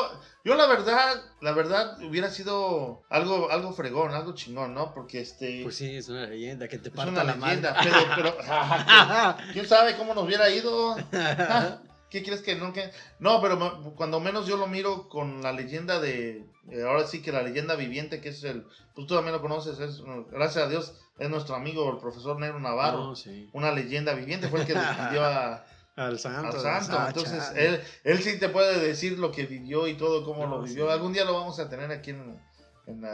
yo 0.45 0.55
la 0.55 0.67
verdad, 0.67 1.21
la 1.41 1.53
verdad 1.53 2.01
hubiera 2.05 2.31
sido 2.31 3.03
algo, 3.09 3.51
algo 3.51 3.73
fregón, 3.73 4.15
algo 4.15 4.35
chingón, 4.35 4.73
¿no? 4.73 4.95
Porque 4.95 5.21
este 5.21 5.63
Pues 5.65 5.75
sí, 5.77 5.97
es 5.97 6.09
una 6.09 6.27
leyenda 6.27 6.69
que 6.69 6.79
te 6.79 6.91
es 6.91 6.95
parta 6.95 7.11
una 7.11 7.25
la 7.25 7.35
leyenda, 7.35 7.75
madre. 7.75 7.91
pero, 8.15 8.15
pero 8.17 8.41
ajá, 8.53 9.39
¿quién 9.53 9.67
sabe 9.67 9.97
cómo 9.97 10.15
nos 10.15 10.25
hubiera 10.25 10.49
ido? 10.49 10.95
¿Qué 12.13 12.23
crees 12.23 12.43
que 12.43 12.55
no? 12.57 12.73
que 12.75 12.91
No, 13.19 13.41
pero 13.41 13.95
cuando 13.97 14.21
menos 14.21 14.47
yo 14.47 14.59
lo 14.59 14.67
miro 14.67 15.09
con 15.09 15.43
la 15.43 15.53
leyenda 15.53 15.99
de, 15.99 16.45
eh, 16.71 16.83
ahora 16.87 17.07
sí 17.07 17.23
que 17.23 17.33
la 17.33 17.43
leyenda 17.43 17.75
viviente, 17.75 18.21
que 18.21 18.29
es 18.29 18.45
el, 18.45 18.63
pues 18.95 19.07
tú 19.07 19.15
también 19.15 19.33
lo 19.35 19.41
conoces, 19.41 19.81
es, 19.81 20.03
gracias 20.31 20.67
a 20.67 20.69
Dios, 20.69 20.95
es 21.19 21.31
nuestro 21.31 21.55
amigo 21.55 21.91
el 21.91 21.97
profesor 21.99 22.39
Negro 22.39 22.61
Navarro, 22.61 22.99
No, 22.99 23.17
sí. 23.17 23.49
una 23.55 23.73
leyenda 23.73 24.13
viviente, 24.13 24.49
fue 24.49 24.61
el 24.61 24.67
que 24.67 24.75
despidió 24.75 25.25
a, 25.25 25.65
Al 25.97 26.19
santo. 26.19 26.57
al 26.57 26.61
santo. 26.61 26.97
Ah, 26.99 27.07
Entonces, 27.09 27.39
chale. 27.45 27.67
él, 27.67 27.81
él 28.05 28.19
sí 28.23 28.39
te 28.39 28.49
puede 28.49 28.79
decir 28.81 29.19
lo 29.19 29.31
que 29.33 29.45
vivió 29.47 29.87
y 29.89 29.95
todo, 29.95 30.25
cómo 30.25 30.47
No, 30.47 30.57
lo 30.59 30.63
vivió. 30.63 30.87
sí. 30.87 30.93
Algún 30.93 31.13
día 31.13 31.25
lo 31.25 31.35
vamos 31.35 31.59
a 31.61 31.69
tener 31.69 31.91
aquí 31.91 32.11
en, 32.11 32.39
en, 32.87 33.05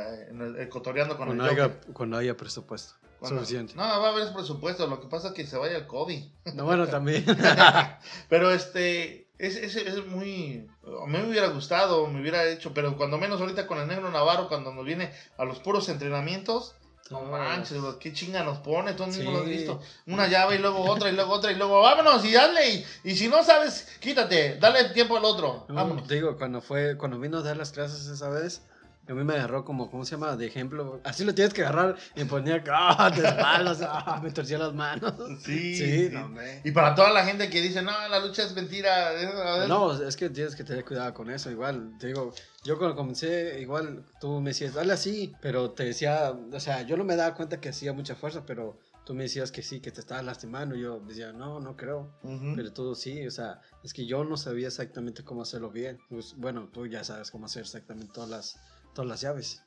el, 0.41 0.57
el 0.57 0.69
cotoreando 0.69 1.17
con 1.17 1.27
Cuando 1.27 1.45
el 1.45 1.51
haya, 1.51 1.63
Joker. 1.69 1.93
cuando 1.93 2.17
haya 2.17 2.37
presupuesto. 2.37 2.95
Cuando- 3.19 3.41
Suficiente. 3.41 3.75
No, 3.75 3.83
va 3.83 4.09
a 4.09 4.13
haber 4.13 4.33
presupuesto. 4.33 4.87
Lo 4.87 5.01
que 5.01 5.09
pasa 5.09 5.29
es 5.29 5.35
que 5.35 5.47
se 5.47 5.57
vaya 5.57 5.77
el 5.77 5.87
COVID. 5.87 6.23
No, 6.55 6.65
bueno, 6.65 6.87
también. 6.87 7.25
pero 8.29 8.51
este, 8.53 9.29
es, 9.39 9.57
es, 9.57 9.77
es 9.77 10.07
muy. 10.07 10.67
A 11.03 11.07
mí 11.07 11.19
me 11.19 11.29
hubiera 11.29 11.49
gustado, 11.49 12.07
me 12.09 12.21
hubiera 12.21 12.45
hecho. 12.49 12.73
Pero 12.75 12.97
cuando 12.97 13.19
menos 13.19 13.41
ahorita 13.41 13.67
con 13.67 13.79
el 13.79 13.89
negro 13.89 14.11
Navarro, 14.11 14.49
cuando 14.49 14.73
nos 14.73 14.85
viene 14.85 15.13
a 15.37 15.45
los 15.45 15.59
puros 15.59 15.89
entrenamientos. 15.89 16.75
No 17.11 17.23
manches, 17.23 17.79
qué 18.01 18.13
chinga 18.13 18.45
nos 18.45 18.59
pone, 18.59 18.93
tú 18.93 19.07
mismo 19.07 19.31
lo 19.33 19.39
has 19.39 19.45
Sí. 19.45 19.51
visto. 19.51 19.81
Una 20.09 20.27
llave 20.29 20.57
y 20.57 20.59
luego 20.59 20.83
otra 20.83 21.09
y 21.09 21.15
luego 21.15 21.33
otra 21.33 21.51
y 21.51 21.55
luego 21.55 21.81
vámonos 21.81 22.23
y 22.23 22.35
dale. 22.35 22.69
Y, 22.71 22.85
y 23.05 23.17
si 23.17 23.29
no 23.29 23.43
sabes, 23.43 23.89
quítate, 23.99 24.57
dale 24.61 24.91
tiempo 24.91 25.17
al 25.17 25.25
otro. 25.25 25.65
No, 25.71 25.75
Vámonos. 25.75 26.07
digo, 26.07 26.37
cuando 26.37 26.61
fue, 26.61 26.99
cuando 26.99 27.19
vino 27.19 27.39
a 27.39 27.43
dar 27.43 27.57
las 27.57 27.71
clases 27.73 28.09
esa 28.09 28.29
vez, 28.29 28.61
a 29.09 29.15
mí 29.15 29.25
me 29.25 29.35
agarró 29.35 29.65
como, 29.65 29.91
¿cómo 29.91 30.05
se 30.05 30.13
llama? 30.13 30.37
De 30.37 30.47
ejemplo. 30.47 31.01
Así 31.05 31.25
lo 31.25 31.35
tienes 31.35 31.55
que 31.55 31.63
agarrar 31.63 31.97
y 32.15 32.25
ponía, 32.25 32.63
ah, 32.73 33.11
de 33.11 33.27
espaldas, 33.27 33.81
me 34.23 34.31
torcía 34.31 34.59
las 34.59 34.75
manos. 34.75 35.15
Sí, 35.43 35.75
Sí, 35.77 36.09
no. 36.13 36.31
Y 36.65 36.71
para 36.73 36.95
toda 36.95 37.11
la 37.13 37.25
gente 37.25 37.49
que 37.51 37.61
dice, 37.61 37.83
no, 37.83 37.93
la 38.09 38.19
lucha 38.19 38.43
es 38.45 38.55
mentira. 38.55 39.13
eh, 39.21 39.27
a 39.27 39.59
ver". 39.59 39.69
No, 39.69 39.93
es 40.03 40.17
que 40.17 40.31
tienes 40.31 40.55
que 40.55 40.65
tener 40.65 40.85
cuidado 40.85 41.15
con 41.15 41.31
eso. 41.31 41.51
Igual, 41.51 41.97
te 41.99 42.09
digo, 42.09 42.33
yo 42.65 42.77
cuando 42.79 42.97
comencé, 42.97 43.61
igual 43.61 44.05
tú 44.21 44.41
me 44.41 44.51
decías, 44.51 44.75
dale 44.75 44.93
así, 44.93 45.33
pero 45.41 45.71
te 45.71 45.85
decía, 45.85 46.33
o 46.53 46.61
sea, 46.61 46.83
yo 46.83 46.97
no 46.97 47.05
me 47.05 47.17
daba 47.17 47.35
cuenta 47.35 47.61
que 47.61 47.69
hacía 47.71 47.93
mucha 47.93 48.15
fuerza, 48.15 48.45
pero 48.45 48.79
tú 49.07 49.15
me 49.15 49.23
decías 49.23 49.51
que 49.51 49.63
sí, 49.63 49.81
que 49.81 49.91
te 49.91 50.01
estabas 50.01 50.25
lastimando. 50.25 50.77
Y 50.77 50.83
yo 50.83 51.01
decía, 51.01 51.33
no, 51.33 51.61
no 51.61 51.77
creo. 51.77 52.13
Pero 52.55 52.73
tú 52.75 52.95
sí, 52.95 53.27
o 53.27 53.31
sea, 53.31 53.61
es 53.83 53.95
que 53.95 54.05
yo 54.07 54.23
no 54.25 54.37
sabía 54.37 54.67
exactamente 54.67 55.25
cómo 55.25 55.43
hacerlo 55.43 55.71
bien. 55.71 55.99
Pues, 56.11 56.35
bueno, 56.37 56.69
tú 56.73 56.87
ya 56.87 57.03
sabes 57.05 57.31
cómo 57.31 57.47
hacer 57.47 57.63
exactamente 57.63 58.13
todas 58.13 58.29
las, 58.29 58.57
todas 58.95 59.09
las 59.09 59.21
llaves. 59.21 59.63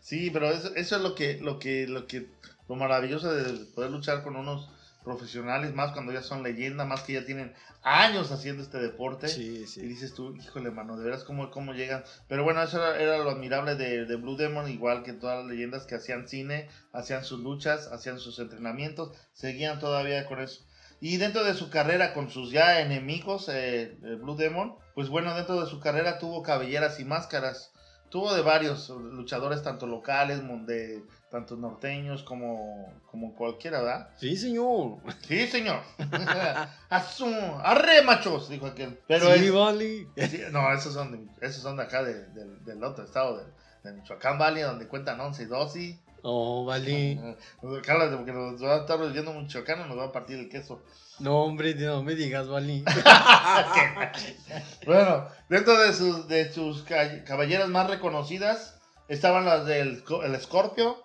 Sí, 0.00 0.30
pero 0.30 0.50
eso, 0.50 0.74
eso 0.74 0.96
es 0.96 1.02
lo 1.02 1.14
que, 1.14 1.38
lo 1.40 1.58
que, 1.58 1.86
lo 1.86 2.06
que, 2.06 2.28
lo 2.68 2.76
maravilloso 2.76 3.32
de 3.32 3.64
poder 3.66 3.90
luchar 3.90 4.22
con 4.22 4.36
unos 4.36 4.68
profesionales, 5.04 5.74
más 5.74 5.92
cuando 5.92 6.12
ya 6.12 6.22
son 6.22 6.42
leyenda, 6.42 6.84
más 6.84 7.02
que 7.02 7.12
ya 7.12 7.26
tienen 7.26 7.54
años 7.82 8.32
haciendo 8.32 8.62
este 8.62 8.78
deporte. 8.78 9.28
Sí, 9.28 9.64
Y 9.76 9.82
dices 9.82 10.14
tú, 10.14 10.34
híjole, 10.34 10.70
mano, 10.70 10.96
de 10.96 11.04
veras 11.04 11.24
cómo, 11.24 11.50
cómo 11.50 11.74
llegan. 11.74 12.02
Pero 12.26 12.42
bueno, 12.42 12.62
eso 12.62 12.78
era, 12.78 13.00
era 13.00 13.18
lo 13.18 13.30
admirable 13.30 13.76
de, 13.76 14.06
de 14.06 14.16
Blue 14.16 14.36
Demon, 14.36 14.70
igual 14.70 15.02
que 15.02 15.12
todas 15.12 15.44
las 15.44 15.46
leyendas 15.46 15.84
que 15.84 15.94
hacían 15.94 16.26
cine, 16.26 16.68
hacían 16.92 17.24
sus 17.24 17.40
luchas, 17.40 17.88
hacían 17.92 18.18
sus 18.18 18.38
entrenamientos, 18.38 19.14
seguían 19.34 19.78
todavía 19.78 20.26
con 20.26 20.40
eso. 20.40 20.64
Y 21.00 21.18
dentro 21.18 21.44
de 21.44 21.52
su 21.52 21.68
carrera 21.68 22.14
con 22.14 22.30
sus 22.30 22.50
ya 22.50 22.80
enemigos, 22.80 23.50
eh, 23.52 23.98
Blue 24.22 24.36
Demon, 24.36 24.74
pues 24.94 25.10
bueno, 25.10 25.34
dentro 25.34 25.60
de 25.60 25.68
su 25.68 25.78
carrera 25.78 26.18
tuvo 26.18 26.42
cabelleras 26.42 26.98
y 26.98 27.04
máscaras. 27.04 27.73
Tuvo 28.14 28.32
de 28.32 28.42
varios 28.42 28.90
luchadores, 28.90 29.64
tanto 29.64 29.88
locales, 29.88 30.40
de, 30.66 31.02
tanto 31.32 31.56
norteños 31.56 32.22
como, 32.22 32.94
como 33.10 33.34
cualquiera, 33.34 33.80
¿verdad? 33.82 34.10
Sí, 34.18 34.36
señor. 34.36 34.98
Sí, 35.26 35.48
señor. 35.48 35.80
Arre, 37.64 38.02
machos, 38.02 38.48
dijo 38.48 38.66
aquel. 38.66 39.00
Pero 39.08 39.34
sí, 39.34 39.46
es, 39.46 39.52
vale. 39.52 40.06
No, 40.52 40.72
esos 40.72 40.94
son 40.94 41.10
de, 41.10 41.46
esos 41.46 41.60
son 41.60 41.76
de 41.76 41.82
acá, 41.82 42.04
de- 42.04 42.26
del- 42.28 42.64
del 42.64 42.84
otro 42.84 43.04
estado, 43.04 43.38
de, 43.38 43.46
de 43.82 43.96
Michoacán 43.96 44.38
Valley, 44.38 44.62
donde 44.62 44.86
cuentan 44.86 45.20
11 45.20 45.42
y 45.42 45.46
12. 45.46 46.00
Oh, 46.26 46.64
vale. 46.64 47.16
La- 47.16 47.36
porque 48.16 48.32
nos 48.32 48.62
va 48.62 48.76
a 48.76 48.80
estar 48.80 48.98
oyendo 49.00 49.34
Michoacán 49.34 49.84
y 49.84 49.88
nos 49.88 49.98
va 49.98 50.04
a 50.06 50.12
partir 50.12 50.38
el 50.38 50.48
queso. 50.48 50.82
No, 51.20 51.42
hombre, 51.44 51.74
no 51.74 52.02
me 52.02 52.14
digas, 52.14 52.48
vale. 52.48 52.82
Bueno, 54.86 55.28
dentro 55.48 55.78
de 55.78 55.92
sus, 55.92 56.28
de 56.28 56.52
sus 56.52 56.82
ca- 56.82 57.24
caballeras 57.24 57.68
más 57.68 57.88
reconocidas 57.90 58.80
estaban 59.08 59.44
las 59.44 59.66
del 59.66 60.02
el 60.24 60.40
Scorpio, 60.40 61.04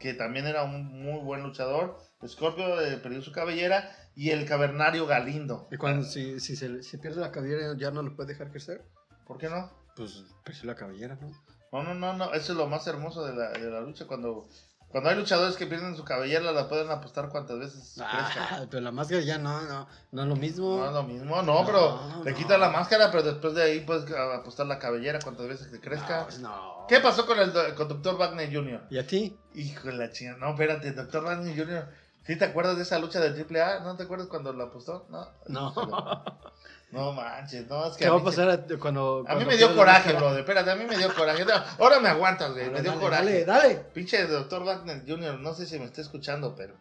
que 0.00 0.14
también 0.14 0.46
era 0.46 0.64
un 0.64 0.84
muy 1.02 1.20
buen 1.24 1.42
luchador. 1.42 1.98
Scorpio 2.26 2.80
eh, 2.80 2.96
perdió 2.98 3.22
su 3.22 3.32
cabellera 3.32 3.90
y 4.14 4.30
el 4.30 4.46
cavernario 4.46 5.06
Galindo. 5.06 5.68
Y 5.70 5.76
cuando 5.76 6.04
si, 6.04 6.40
si 6.40 6.56
se, 6.56 6.82
se 6.82 6.98
pierde 6.98 7.20
la 7.20 7.30
cabellera, 7.30 7.74
¿ya 7.78 7.90
no 7.90 8.02
lo 8.02 8.16
puede 8.16 8.30
dejar 8.32 8.50
crecer? 8.50 8.84
¿Por 9.26 9.38
qué 9.38 9.48
no? 9.48 9.70
Pues 9.94 10.24
perdió 10.44 10.64
la 10.64 10.74
cabellera, 10.74 11.16
¿no? 11.20 11.30
No, 11.72 11.82
no, 11.82 11.94
no, 11.94 12.12
no, 12.14 12.32
eso 12.32 12.52
es 12.52 12.58
lo 12.58 12.66
más 12.66 12.86
hermoso 12.86 13.24
de 13.24 13.34
la, 13.34 13.50
de 13.50 13.70
la 13.70 13.80
lucha. 13.80 14.06
Cuando, 14.06 14.46
cuando 14.88 15.10
hay 15.10 15.16
luchadores 15.16 15.56
que 15.56 15.66
pierden 15.66 15.96
su 15.96 16.04
cabellera, 16.04 16.52
la 16.52 16.68
pueden 16.68 16.90
apostar 16.90 17.28
cuantas 17.28 17.58
veces 17.58 17.94
crezca. 17.96 18.48
Ah, 18.50 18.64
pero 18.70 18.82
la 18.82 18.92
máscara 18.92 19.20
ya 19.22 19.36
no, 19.38 19.60
no, 19.62 19.86
no 20.12 20.22
es 20.22 20.28
lo 20.28 20.36
mismo. 20.36 20.76
No 20.78 20.86
es 20.86 20.92
lo 20.92 21.02
mismo, 21.02 21.42
no, 21.42 21.64
pero 21.66 21.96
No, 22.08 22.24
le 22.24 22.30
no. 22.30 22.36
quitas 22.36 22.58
la 22.58 22.70
máscara, 22.70 23.10
pero 23.10 23.22
después 23.24 23.54
de 23.54 23.62
ahí 23.64 23.80
puedes 23.80 24.10
apostar 24.10 24.66
la 24.66 24.78
cabellera 24.78 25.18
cuantas 25.22 25.48
veces 25.48 25.66
que 25.68 25.80
crezca. 25.80 26.26
No, 26.40 26.84
pues. 26.86 26.88
¿Qué 26.88 27.00
pasó 27.00 27.26
con 27.26 27.38
el, 27.40 27.52
con 27.74 27.88
Dr. 27.88 28.16
Wagner 28.16 28.52
Jr.? 28.54 28.86
¿Y 28.90 28.98
a 28.98 29.06
ti? 29.06 29.36
Hijo 29.54 29.88
de 29.88 29.94
la 29.94 30.10
chingada. 30.12 30.38
No, 30.38 30.50
espérate, 30.50 30.92
Dr. 30.92 31.24
Wagner 31.24 31.56
Jr. 31.56 31.88
¿Sí 32.24 32.36
te 32.36 32.44
acuerdas 32.44 32.76
de 32.76 32.82
esa 32.82 32.98
lucha 32.98 33.20
de 33.20 33.28
AAA? 33.40 33.80
¿No 33.84 33.96
te 33.96 34.02
acuerdas 34.04 34.26
cuando 34.28 34.52
la 34.52 34.64
apostó? 34.64 35.06
No. 35.10 35.26
No. 35.48 35.72
No 36.96 37.12
manches, 37.12 37.68
no, 37.68 37.86
es 37.86 37.96
que 37.96 38.04
¿Qué 38.04 38.10
va 38.10 38.18
a 38.18 38.24
pasar 38.24 38.48
a- 38.48 38.78
cuando, 38.78 39.24
A 39.28 39.34
mí 39.34 39.44
me 39.44 39.56
dio 39.56 39.76
coraje, 39.76 39.98
máscara? 39.98 40.18
brother. 40.18 40.40
Espérate, 40.40 40.70
a 40.70 40.76
mí 40.76 40.84
me 40.86 40.96
dio 40.96 41.14
coraje. 41.14 41.44
Ahora 41.78 42.00
me 42.00 42.08
aguantas, 42.08 42.52
güey. 42.52 42.70
Me 42.70 42.80
dio 42.80 42.92
dale, 42.92 43.02
coraje. 43.02 43.44
Dale, 43.44 43.44
dale. 43.44 43.74
Pinche 43.92 44.26
doctor 44.26 44.64
Wagner 44.64 45.02
Jr., 45.06 45.38
no 45.38 45.52
sé 45.54 45.66
si 45.66 45.78
me 45.78 45.84
está 45.84 46.00
escuchando, 46.00 46.54
pero. 46.56 46.74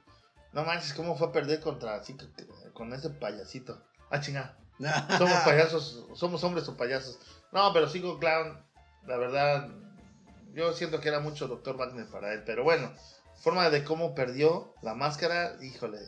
No 0.53 0.63
manches, 0.63 0.93
¿cómo 0.93 1.17
fue 1.17 1.27
a 1.27 1.31
perder 1.33 1.59
contra 1.59 1.95
así 1.95 2.15
con 2.73 2.93
ese 2.93 3.09
payasito? 3.09 3.81
Ah, 4.09 4.21
chinga. 4.21 4.57
Somos 5.17 5.37
payasos, 5.39 6.05
somos 6.15 6.43
hombres 6.43 6.67
o 6.69 6.75
payasos. 6.77 7.19
No, 7.51 7.71
pero 7.73 7.89
sigo 7.89 8.17
clown. 8.19 8.61
La 9.05 9.17
verdad, 9.17 9.67
yo 10.53 10.73
siento 10.73 10.99
que 11.01 11.09
era 11.09 11.19
mucho 11.19 11.47
doctor 11.47 11.77
Wagner 11.77 12.07
para 12.07 12.31
él. 12.33 12.43
Pero 12.45 12.63
bueno, 12.63 12.91
forma 13.41 13.69
de 13.69 13.83
cómo 13.83 14.15
perdió 14.15 14.73
la 14.81 14.93
máscara, 14.93 15.55
híjole. 15.61 15.99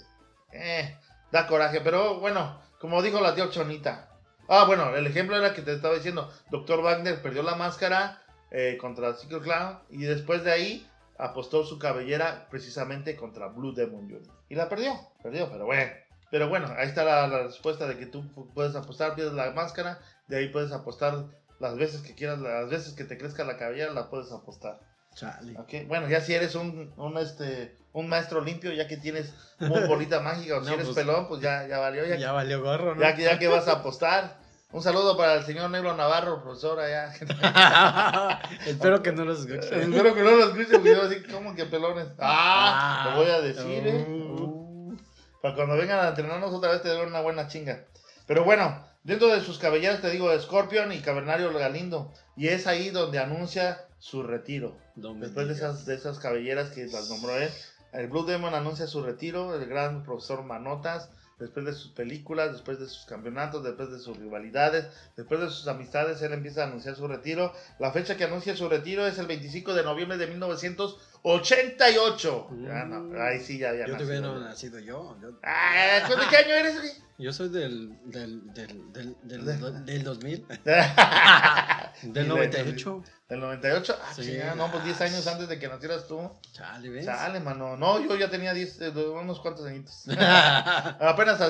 Eh, 0.51 0.97
da 1.31 1.47
coraje. 1.47 1.81
Pero 1.81 2.19
bueno, 2.19 2.59
como 2.79 3.01
dijo 3.01 3.19
la 3.21 3.35
tía 3.35 3.49
Chonita. 3.49 4.09
Ah, 4.47 4.65
bueno, 4.65 4.95
el 4.95 5.05
ejemplo 5.07 5.35
era 5.37 5.53
que 5.53 5.61
te 5.61 5.73
estaba 5.73 5.95
diciendo. 5.95 6.31
Doctor 6.49 6.81
Wagner 6.81 7.21
perdió 7.21 7.43
la 7.43 7.55
máscara 7.55 8.21
eh, 8.51 8.77
contra 8.79 9.13
Secret 9.15 9.43
Clown. 9.43 9.79
Y 9.89 10.03
después 10.03 10.43
de 10.43 10.51
ahí 10.51 10.87
apostó 11.17 11.65
su 11.65 11.79
cabellera 11.79 12.47
precisamente 12.49 13.15
contra 13.15 13.47
Blue 13.47 13.73
Demon 13.73 14.09
Jr. 14.09 14.33
Y 14.49 14.55
la 14.55 14.69
perdió, 14.69 14.93
perdió, 15.21 15.49
pero 15.51 15.65
bueno. 15.65 15.91
Pero 16.29 16.49
bueno, 16.49 16.67
ahí 16.77 16.87
está 16.87 17.03
la, 17.05 17.25
la 17.27 17.43
respuesta 17.43 17.87
de 17.87 17.97
que 17.97 18.05
tú 18.05 18.21
pu- 18.35 18.51
puedes 18.53 18.75
apostar, 18.75 19.15
pierdes 19.15 19.33
la 19.33 19.51
máscara, 19.51 19.99
de 20.27 20.37
ahí 20.37 20.49
puedes 20.49 20.73
apostar 20.73 21.25
las 21.59 21.77
veces 21.77 22.01
que 22.01 22.15
quieras, 22.15 22.39
las 22.39 22.69
veces 22.69 22.93
que 22.93 23.05
te 23.05 23.17
crezca 23.17 23.45
la 23.45 23.57
cabellera, 23.57 23.93
la 23.93 24.09
puedes 24.09 24.31
apostar. 24.33 24.79
Chale. 25.17 25.53
¿ok? 25.57 25.87
Bueno, 25.87 26.07
ya 26.07 26.21
si 26.21 26.33
eres 26.33 26.53
un, 26.55 26.93
un, 26.95 27.17
este, 27.17 27.75
un 27.93 28.07
maestro 28.07 28.39
limpio, 28.41 28.71
ya 28.71 28.87
que 28.87 28.97
tienes 28.97 29.33
muy 29.59 29.81
bolita 29.87 30.19
mágica, 30.19 30.57
o 30.57 30.61
si 30.63 30.67
No, 30.69 30.73
eres 30.75 30.85
pues- 30.85 30.95
pelón, 30.95 31.27
pues 31.27 31.41
ya, 31.41 31.65
ya 31.67 31.79
valió, 31.79 32.05
ya, 32.05 32.15
Ya 32.17 32.31
valió 32.31 32.61
gorro, 32.61 32.93
¿no? 32.95 33.01
ya, 33.01 33.15
que- 33.15 33.23
ya 33.23 33.39
que 33.39 33.47
vas 33.47 33.67
a 33.67 33.73
apostar. 33.73 34.37
Un 34.71 34.83
saludo 34.83 35.15
para 35.17 35.33
el 35.35 35.43
señor 35.45 35.69
Negro 35.71 35.95
Navarro, 35.95 36.43
profesor 36.43 36.77
allá. 36.79 37.13
Espero 38.65 39.01
que 39.01 39.11
no 39.11 39.23
los 39.25 39.39
escuchen. 39.45 39.79
Espero 39.93 40.13
que 40.13 40.21
no 40.21 40.31
lo 40.31 40.43
escuchen, 40.45 40.67
porque 40.71 40.89
yo 40.91 41.01
así 41.03 41.23
como 41.23 41.55
que 41.55 41.65
pelones. 41.65 42.07
Ah, 42.19 43.05
Ah. 43.05 43.09
lo 43.11 43.21
voy 43.21 43.31
a 43.31 43.41
decir, 43.41 43.87
eh. 43.87 44.05
Uh. 44.07 44.95
Para 45.41 45.55
cuando 45.55 45.77
vengan 45.77 45.99
a 46.05 46.09
entrenarnos 46.09 46.53
otra 46.53 46.71
vez 46.71 46.81
te 46.81 46.89
den 46.89 47.07
una 47.07 47.21
buena 47.21 47.47
chinga. 47.47 47.85
Pero 48.25 48.43
bueno, 48.43 48.85
dentro 49.03 49.27
de 49.29 49.41
sus 49.41 49.57
cabelleras 49.57 50.01
te 50.01 50.09
digo 50.09 50.37
Scorpion 50.39 50.91
y 50.91 50.99
Cavernario 50.99 51.51
Galindo. 51.57 52.11
Y 52.35 52.49
es 52.49 52.67
ahí 52.67 52.89
donde 52.89 53.19
anuncia 53.19 53.85
su 53.99 54.23
retiro. 54.23 54.75
Después 54.95 55.47
de 55.47 55.53
esas, 55.53 55.85
de 55.85 55.95
esas 55.95 56.19
cabelleras 56.19 56.69
que 56.71 56.85
las 56.87 57.09
nombró 57.09 57.37
él, 57.37 57.49
el 57.93 58.07
Blue 58.07 58.25
Demon 58.25 58.53
anuncia 58.53 58.87
su 58.87 59.01
retiro, 59.03 59.55
el 59.55 59.65
gran 59.67 60.03
profesor 60.03 60.43
Manotas, 60.43 61.09
después 61.39 61.65
de 61.67 61.73
sus 61.73 61.91
películas, 61.91 62.51
después 62.51 62.79
de 62.79 62.87
sus 62.87 63.05
campeonatos, 63.05 63.63
después 63.63 63.91
de 63.91 63.99
sus 63.99 64.17
rivalidades, 64.17 64.87
después 65.15 65.39
de 65.39 65.47
sus 65.49 65.67
amistades, 65.67 66.19
él 66.23 66.33
empieza 66.33 66.63
a 66.63 66.67
anunciar 66.67 66.95
su 66.95 67.07
retiro. 67.07 67.53
La 67.79 67.91
fecha 67.91 68.17
que 68.17 68.23
anuncia 68.23 68.57
su 68.57 68.67
retiro 68.67 69.05
es 69.05 69.19
el 69.19 69.27
25 69.27 69.73
de 69.75 69.83
noviembre 69.83 70.17
de 70.17 70.25
1988. 70.27 72.47
Ya 72.63 72.85
no, 72.85 73.21
ahí 73.21 73.39
sí 73.39 73.59
ya 73.59 73.69
había 73.69 73.85
Yo 73.87 73.97
todavía 73.97 74.21
nacido. 74.21 74.39
no 74.39 74.41
he 74.41 74.45
nacido 74.49 74.79
yo. 74.79 75.15
Yo, 75.21 75.29
Ah, 75.43 76.07
¿De 76.09 76.15
qué 76.29 76.37
año 76.37 76.53
eres, 76.55 76.75
güey? 76.79 76.91
yo 77.19 77.33
soy 77.33 77.49
del, 77.49 77.97
del, 78.05 78.51
del, 78.53 78.93
del, 78.93 79.15
del, 79.23 79.45
De- 79.45 79.81
del 79.93 80.03
2000. 80.03 80.45
Del 82.01 82.13
del- 82.13 82.27
98. 82.29 83.03
¿Del 83.29 83.39
98? 83.39 83.97
Ah, 84.01 84.13
Sí. 84.15 84.21
chingada, 84.23 84.55
no, 84.55 84.71
pues 84.71 84.83
10 84.85 85.01
años 85.01 85.27
antes 85.27 85.47
de 85.49 85.59
que 85.59 85.67
nacieras 85.67 86.07
tú. 86.07 86.31
Chale, 86.53 86.89
¿ves? 86.89 87.05
Sale, 87.05 87.39
mano. 87.39 87.75
No, 87.75 87.99
yo 87.99 88.15
ya 88.15 88.29
tenía 88.29 88.53
10, 88.53 88.79
eh, 88.81 88.89
unos 88.89 89.39
cuantos 89.39 89.65
añitos. 89.65 90.03
apenas, 90.99 91.41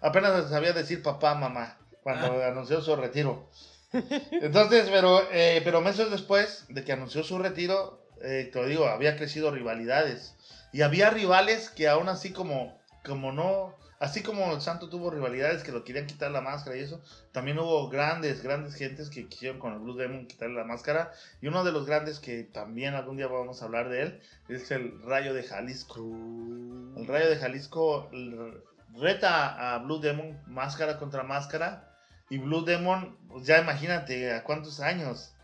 apenas 0.00 0.48
sabía 0.50 0.72
decir 0.72 1.02
papá, 1.02 1.34
mamá, 1.34 1.76
cuando 2.02 2.42
anunció 2.44 2.80
su 2.80 2.96
retiro. 2.96 3.48
Entonces, 4.30 4.88
pero, 4.90 5.22
eh, 5.32 5.60
pero 5.64 5.80
meses 5.80 6.10
después 6.10 6.64
de 6.68 6.84
que 6.84 6.92
anunció 6.92 7.22
su 7.24 7.38
retiro, 7.38 8.04
eh, 8.22 8.48
te 8.52 8.60
lo 8.60 8.66
digo, 8.66 8.86
había 8.86 9.16
crecido 9.16 9.50
rivalidades. 9.50 10.34
Y 10.72 10.82
había 10.82 11.10
rivales 11.10 11.70
que 11.70 11.88
aún 11.88 12.08
así 12.08 12.32
como, 12.32 12.80
como 13.04 13.32
no, 13.32 13.74
así 14.00 14.22
como 14.22 14.52
el 14.52 14.60
Santo 14.60 14.88
tuvo 14.88 15.10
rivalidades 15.10 15.62
que 15.62 15.70
lo 15.70 15.84
querían 15.84 16.06
quitar 16.06 16.30
la 16.32 16.40
máscara 16.40 16.76
y 16.76 16.80
eso, 16.80 17.00
también 17.32 17.58
hubo 17.60 17.88
grandes, 17.88 18.42
grandes 18.42 18.74
gentes 18.74 19.10
que 19.10 19.28
quisieron 19.28 19.60
con 19.60 19.74
el 19.74 19.78
Blue 19.78 19.94
Demon 19.94 20.26
quitarle 20.26 20.56
la 20.56 20.64
máscara. 20.64 21.12
Y 21.40 21.46
uno 21.46 21.62
de 21.62 21.70
los 21.70 21.86
grandes 21.86 22.18
que 22.18 22.42
también 22.42 22.94
algún 22.94 23.16
día 23.18 23.28
vamos 23.28 23.62
a 23.62 23.66
hablar 23.66 23.88
de 23.90 24.02
él 24.02 24.20
es 24.48 24.70
el 24.72 25.00
Rayo 25.02 25.32
de 25.34 25.44
Jalisco. 25.44 26.00
El 26.00 27.06
Rayo 27.06 27.30
de 27.30 27.36
Jalisco 27.36 28.10
reta 28.96 29.74
a 29.74 29.78
Blue 29.78 30.00
Demon 30.00 30.40
máscara 30.46 30.98
contra 30.98 31.22
máscara. 31.22 31.86
Y 32.28 32.38
Blue 32.38 32.64
Demon, 32.64 33.16
pues 33.28 33.46
ya 33.46 33.60
imagínate 33.60 34.32
a 34.32 34.44
cuántos 34.44 34.80
años. 34.80 35.34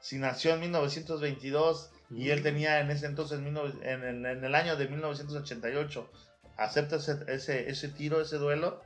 Si 0.00 0.18
nació 0.18 0.54
en 0.54 0.60
1922 0.60 1.90
y 2.10 2.30
él 2.30 2.42
tenía 2.42 2.80
en 2.80 2.90
ese 2.90 3.06
entonces, 3.06 3.38
19 3.38 3.72
en, 3.90 4.02
el- 4.02 4.26
en 4.26 4.44
el 4.44 4.54
año 4.54 4.76
de 4.76 4.88
1988, 4.88 6.10
acepta 6.56 6.96
ese, 6.96 7.18
ese, 7.28 7.68
ese 7.70 7.88
tiro, 7.88 8.20
ese 8.20 8.36
duelo. 8.38 8.80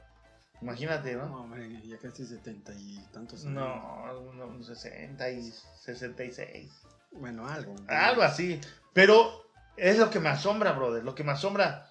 Imagínate, 0.62 1.14
No, 1.14 1.26
¿no? 1.26 1.40
hombre, 1.42 1.68
ya 1.84 1.98
casi 1.98 2.24
setenta 2.26 2.72
y 2.74 2.98
tantos 3.12 3.44
años. 3.44 3.54
No, 3.54 4.32
no, 4.32 4.62
60 4.62 5.30
y 5.30 5.52
66. 5.84 6.72
Bueno, 7.12 7.46
algo. 7.46 7.74
Algo 7.88 8.22
así. 8.22 8.60
Pero 8.94 9.44
es 9.76 9.98
lo 9.98 10.08
que 10.10 10.18
me 10.20 10.30
asombra, 10.30 10.72
brother. 10.72 11.04
Lo 11.04 11.14
que 11.14 11.24
me 11.24 11.32
asombra. 11.32 11.90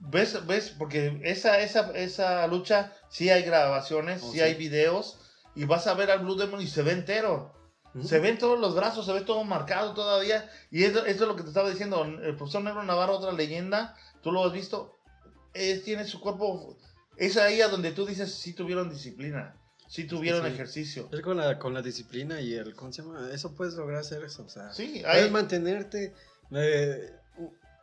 ¿Ves? 0.00 0.46
¿Ves? 0.46 0.70
Porque 0.78 1.18
esa, 1.24 1.58
esa, 1.60 1.90
esa 1.92 2.46
lucha, 2.46 2.92
sí 3.08 3.30
hay 3.30 3.42
grabaciones, 3.42 4.22
Oh, 4.22 4.26
sí, 4.30 4.38
sí. 4.38 4.40
hay 4.42 4.54
videos. 4.54 5.18
Y 5.54 5.64
vas 5.64 5.86
a 5.86 5.94
ver 5.94 6.10
al 6.10 6.20
Blue 6.20 6.36
Demon 6.36 6.60
y 6.60 6.66
se 6.68 6.82
ve 6.82 6.92
entero. 6.92 7.52
Se 8.02 8.18
ven 8.18 8.38
todos 8.38 8.58
los 8.58 8.74
brazos, 8.74 9.06
se 9.06 9.12
ve 9.12 9.20
todo 9.20 9.44
marcado 9.44 9.94
todavía. 9.94 10.50
Y 10.70 10.82
eso, 10.82 11.06
eso 11.06 11.22
es 11.24 11.28
lo 11.28 11.36
que 11.36 11.42
te 11.42 11.48
estaba 11.48 11.70
diciendo. 11.70 12.02
El 12.04 12.36
profesor 12.36 12.62
Negro 12.62 12.82
Navarro, 12.82 13.18
otra 13.18 13.30
leyenda, 13.32 13.96
tú 14.20 14.32
lo 14.32 14.44
has 14.44 14.52
visto. 14.52 14.96
Es, 15.54 15.82
tiene 15.84 16.04
su 16.04 16.20
cuerpo. 16.20 16.76
Es 17.16 17.36
ahí 17.36 17.60
a 17.60 17.68
donde 17.68 17.92
tú 17.92 18.04
dices, 18.04 18.32
sí 18.34 18.52
tuvieron 18.52 18.90
disciplina. 18.90 19.56
Sí 19.88 20.04
tuvieron 20.04 20.42
Sí, 20.44 20.48
ejercicio. 20.52 21.08
Es 21.12 21.20
con 21.20 21.36
la, 21.36 21.58
con 21.58 21.72
la 21.74 21.80
disciplina 21.82 22.40
y 22.40 22.54
el, 22.54 22.74
¿cómo 22.74 22.92
se 22.92 23.02
llama? 23.02 23.28
Eso 23.32 23.54
puedes 23.54 23.74
lograr 23.74 24.00
hacer 24.00 24.24
eso, 24.24 24.44
o 24.44 24.48
sea. 24.48 24.72
Sí, 24.72 25.00
Puedes 25.02 25.24
hay, 25.24 25.30
mantenerte 25.30 26.12
eh, 26.50 27.12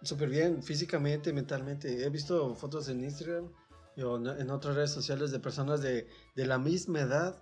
súper 0.04 0.30
bien 0.30 0.62
físicamente, 0.64 1.32
mentalmente. 1.32 2.04
He 2.04 2.10
visto 2.10 2.54
fotos 2.56 2.90
en 2.90 3.04
Instagram 3.04 3.52
y 3.96 4.02
en 4.02 4.50
otras 4.50 4.76
redes 4.76 4.92
sociales 4.92 5.32
de 5.32 5.40
personas 5.40 5.82
de, 5.82 6.08
de 6.36 6.46
la 6.46 6.58
misma 6.58 7.02
edad, 7.02 7.42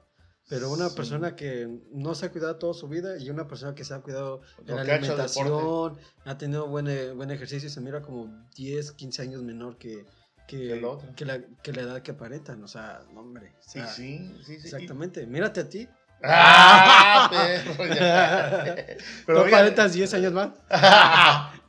pero 0.49 0.69
una 0.71 0.89
Sí. 0.89 0.95
persona 0.95 1.35
que 1.35 1.67
no 1.91 2.13
se 2.15 2.25
ha 2.25 2.31
cuidado 2.31 2.57
toda 2.57 2.73
su 2.73 2.87
vida 2.87 3.17
y 3.17 3.29
una 3.29 3.47
persona 3.47 3.73
que 3.75 3.83
se 3.85 3.93
ha 3.93 4.01
cuidado 4.01 4.41
en 4.67 4.75
la 4.75 4.83
que 4.83 4.91
ha 4.91 4.95
alimentación, 4.95 5.97
ha 6.25 6.37
tenido 6.37 6.67
buen, 6.67 6.87
eh, 6.87 7.11
buen 7.13 7.31
ejercicio 7.31 7.67
y 7.67 7.71
se 7.71 7.81
mira 7.81 8.01
como 8.01 8.47
10, 8.55 8.91
15 8.93 9.21
años 9.21 9.41
menor 9.43 9.77
que, 9.77 10.05
que, 10.49 10.57
Que 10.57 10.73
el 10.73 10.83
otro. 10.83 11.07
que 11.15 11.25
la, 11.25 11.39
que 11.61 11.71
la 11.73 11.81
edad 11.83 12.01
que 12.01 12.11
aparentan. 12.11 12.63
O 12.63 12.67
sea, 12.67 13.01
no, 13.13 13.19
hombre. 13.21 13.53
o 13.59 13.61
sí, 13.61 13.79
sea, 13.79 13.87
sí, 13.87 14.35
sí, 14.43 14.59
sí. 14.59 14.61
Exactamente. 14.65 15.27
Mírate 15.27 15.59
a 15.61 15.69
ti. 15.69 15.87
¡Ah, 16.23 17.29
perro! 17.77 17.85
ya. 17.93 18.75
¿Tú 18.75 19.03
Pero 19.27 19.41
aparentas 19.45 19.93
10 19.93 20.13
años 20.15 20.33
más? 20.33 20.49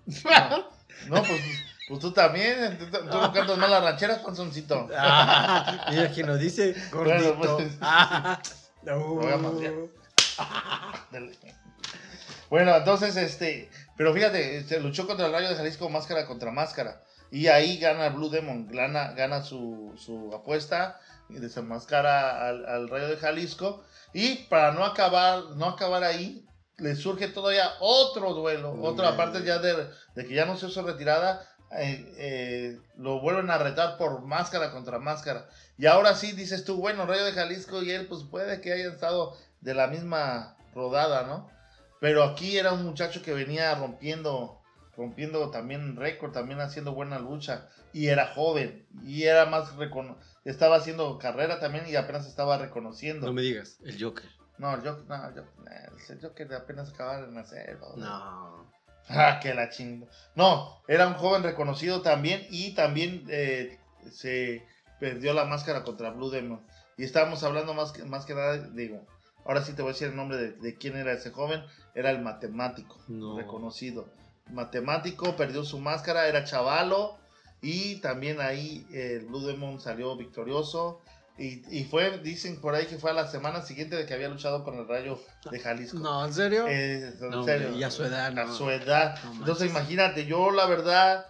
No, 1.09 1.23
pues, 1.23 1.41
pues 1.89 2.01
tú 2.01 2.13
también. 2.13 2.77
Tú, 2.79 2.87
tú 2.91 3.05
no 3.05 3.33
cantas 3.33 3.57
mal 3.59 3.71
las 3.71 3.83
rancheras, 3.83 4.19
panzoncito. 4.19 4.89
Ah, 4.97 5.87
mira 5.91 6.11
quien 6.11 6.27
lo 6.27 6.37
dice, 6.37 6.75
gordito. 6.93 7.35
Bueno, 7.37 7.57
pues. 7.57 7.79
Ah, 7.81 8.41
no. 8.83 9.21
Bueno, 12.51 12.77
entonces, 12.77 13.17
este. 13.17 13.71
Pero 13.97 14.13
fíjate, 14.13 14.63
se 14.65 14.81
luchó 14.81 15.07
contra 15.07 15.27
el 15.27 15.33
Rayo 15.33 15.49
de 15.49 15.57
Jalisco 15.57 15.89
máscara 15.89 16.27
contra 16.27 16.51
máscara. 16.51 17.03
Y 17.31 17.47
ahí 17.47 17.79
gana 17.79 18.09
Blue 18.09 18.29
Demon, 18.29 18.69
gana, 18.69 19.13
gana 19.13 19.43
su, 19.43 19.95
su 19.97 20.35
apuesta 20.35 20.99
y 21.29 21.35
desenmascara 21.35 22.49
al, 22.49 22.67
al 22.67 22.89
Rayo 22.89 23.09
de 23.09 23.17
Jalisco. 23.17 23.85
Y 24.13 24.37
para 24.49 24.73
no 24.73 24.85
acabar, 24.85 25.43
no 25.57 25.67
acabar 25.67 26.03
ahí, 26.03 26.45
le 26.81 26.97
surge 26.97 27.29
todavía 27.29 27.71
otro 27.81 28.35
duelo, 28.35 28.73
otra 28.83 29.17
parte 29.17 29.45
ya 29.45 29.59
de, 29.59 29.89
de 30.15 30.27
que 30.27 30.35
ya 30.35 30.47
no 30.47 30.57
se 30.57 30.67
hizo 30.67 30.83
retirada, 30.83 31.47
eh, 31.73 32.13
eh, 32.17 32.81
lo 32.97 33.21
vuelven 33.21 33.51
a 33.51 33.59
retar 33.59 33.97
por 33.97 34.23
máscara 34.23 34.73
contra 34.73 34.99
máscara. 34.99 35.49
Y 35.79 35.87
ahora 35.87 36.15
sí 36.15 36.33
dices 36.33 36.65
tú, 36.65 36.77
bueno, 36.77 37.07
Rayo 37.07 37.25
de 37.25 37.33
Jalisco 37.33 37.83
y 37.83 37.91
él, 37.93 38.07
pues 38.07 38.25
puede 38.25 38.61
que 38.61 38.73
hayan 38.73 38.93
estado 38.93 39.37
de 39.61 39.75
la 39.75 39.87
misma 39.87 40.57
rodada, 40.75 41.23
¿no? 41.25 41.49
Pero 42.01 42.25
aquí 42.25 42.57
era 42.57 42.73
un 42.73 42.85
muchacho 42.85 43.23
que 43.23 43.35
venía 43.35 43.75
rompiendo, 43.75 44.60
rompiendo 44.97 45.51
también 45.51 45.97
récord, 45.97 46.33
también 46.33 46.61
haciendo 46.61 46.93
buena 46.95 47.19
lucha. 47.19 47.69
Y 47.93 48.09
era 48.09 48.29
joven, 48.35 48.87
y 49.05 49.25
era 49.25 49.47
más 49.47 49.75
recono 49.77 50.17
estaba 50.45 50.77
haciendo 50.77 51.19
carrera 51.19 51.61
también 51.61 51.87
y 51.87 51.97
apenas 51.97 52.27
estaba 52.27 52.57
reconociendo. 52.59 53.27
No 53.27 53.33
me 53.33 53.43
digas, 53.43 53.79
el 53.85 54.03
Joker. 54.03 54.25
No, 54.59 54.83
yo, 54.83 55.05
no, 55.09 55.35
yo, 55.35 55.43
el 56.09 56.21
Joker 56.21 56.53
apenas 56.55 56.91
acababa 56.93 57.23
de 57.27 57.33
nacer. 57.33 57.79
¿no? 57.81 57.97
No. 57.97 58.71
Ah, 59.13 59.41
que 59.43 59.55
la 59.55 59.71
chingo. 59.71 60.07
No, 60.37 60.83
era 60.87 61.09
un 61.09 61.15
joven 61.15 61.43
reconocido 61.43 62.01
también 62.01 62.47
y 62.51 62.75
también 62.75 63.25
eh, 63.29 63.81
se 64.13 64.65
perdió 65.01 65.33
la 65.33 65.47
máscara 65.47 65.83
contra 65.83 66.11
Blue 66.11 66.31
Demon. 66.31 66.65
Y 66.97 67.03
estábamos 67.05 67.43
hablando 67.43 67.75
más 67.75 67.91
que, 67.91 68.05
más 68.05 68.25
que 68.25 68.35
nada, 68.35 68.59
digo, 68.59 69.05
ahora 69.45 69.65
sí 69.65 69.73
te 69.73 69.83
voy 69.83 69.91
a 69.91 69.95
decir 69.95 70.09
el 70.09 70.17
nombre 70.17 70.37
de, 70.37 70.53
de 70.53 70.77
quién 70.77 70.97
era 70.97 71.13
ese 71.13 71.31
joven. 71.33 71.61
Era 71.95 72.11
el 72.11 72.21
matemático, 72.23 72.99
No. 73.09 73.37
reconocido. 73.37 74.09
Matemático, 74.49 75.37
perdió 75.37 75.65
su 75.65 75.79
máscara, 75.79 76.27
era 76.29 76.45
chavalo. 76.45 77.19
Y 77.63 77.97
también 77.97 78.41
ahí 78.41 78.87
eh, 78.93 79.19
el 79.21 79.27
Blue 79.27 79.47
Demon 79.47 79.81
salió 79.81 80.17
victorioso. 80.17 81.01
Y, 81.39 81.63
y 81.75 81.85
fue, 81.85 82.19
dicen 82.19 82.61
por 82.61 82.75
ahí 82.75 82.87
que 82.87 82.99
fue 82.99 83.11
a 83.11 83.15
la 83.15 83.27
semana 83.29 83.63
siguiente 83.63 83.97
de 83.97 84.05
que 84.05 84.13
había 84.13 84.29
luchado 84.29 84.63
con 84.63 84.77
el 84.79 84.87
Rayo 84.87 85.19
de 85.51 85.59
Jalisco. 85.59 85.99
No, 85.99 86.25
¿en 86.27 86.35
serio? 86.35 86.67
Eh, 86.69 87.15
en 87.19 87.31
No, 87.31 87.45
serio. 87.45 87.73
y 87.75 87.83
a 87.83 87.91
su 87.91 88.05
edad, 88.05 88.27
A 88.27 88.45
no. 88.45 88.55
su 88.55 88.69
edad. 88.71 89.19
No 89.25 89.33
Entonces 89.41 89.71
imagínate, 89.71 90.27
yo 90.27 90.51
la 90.51 90.67
verdad 90.67 91.27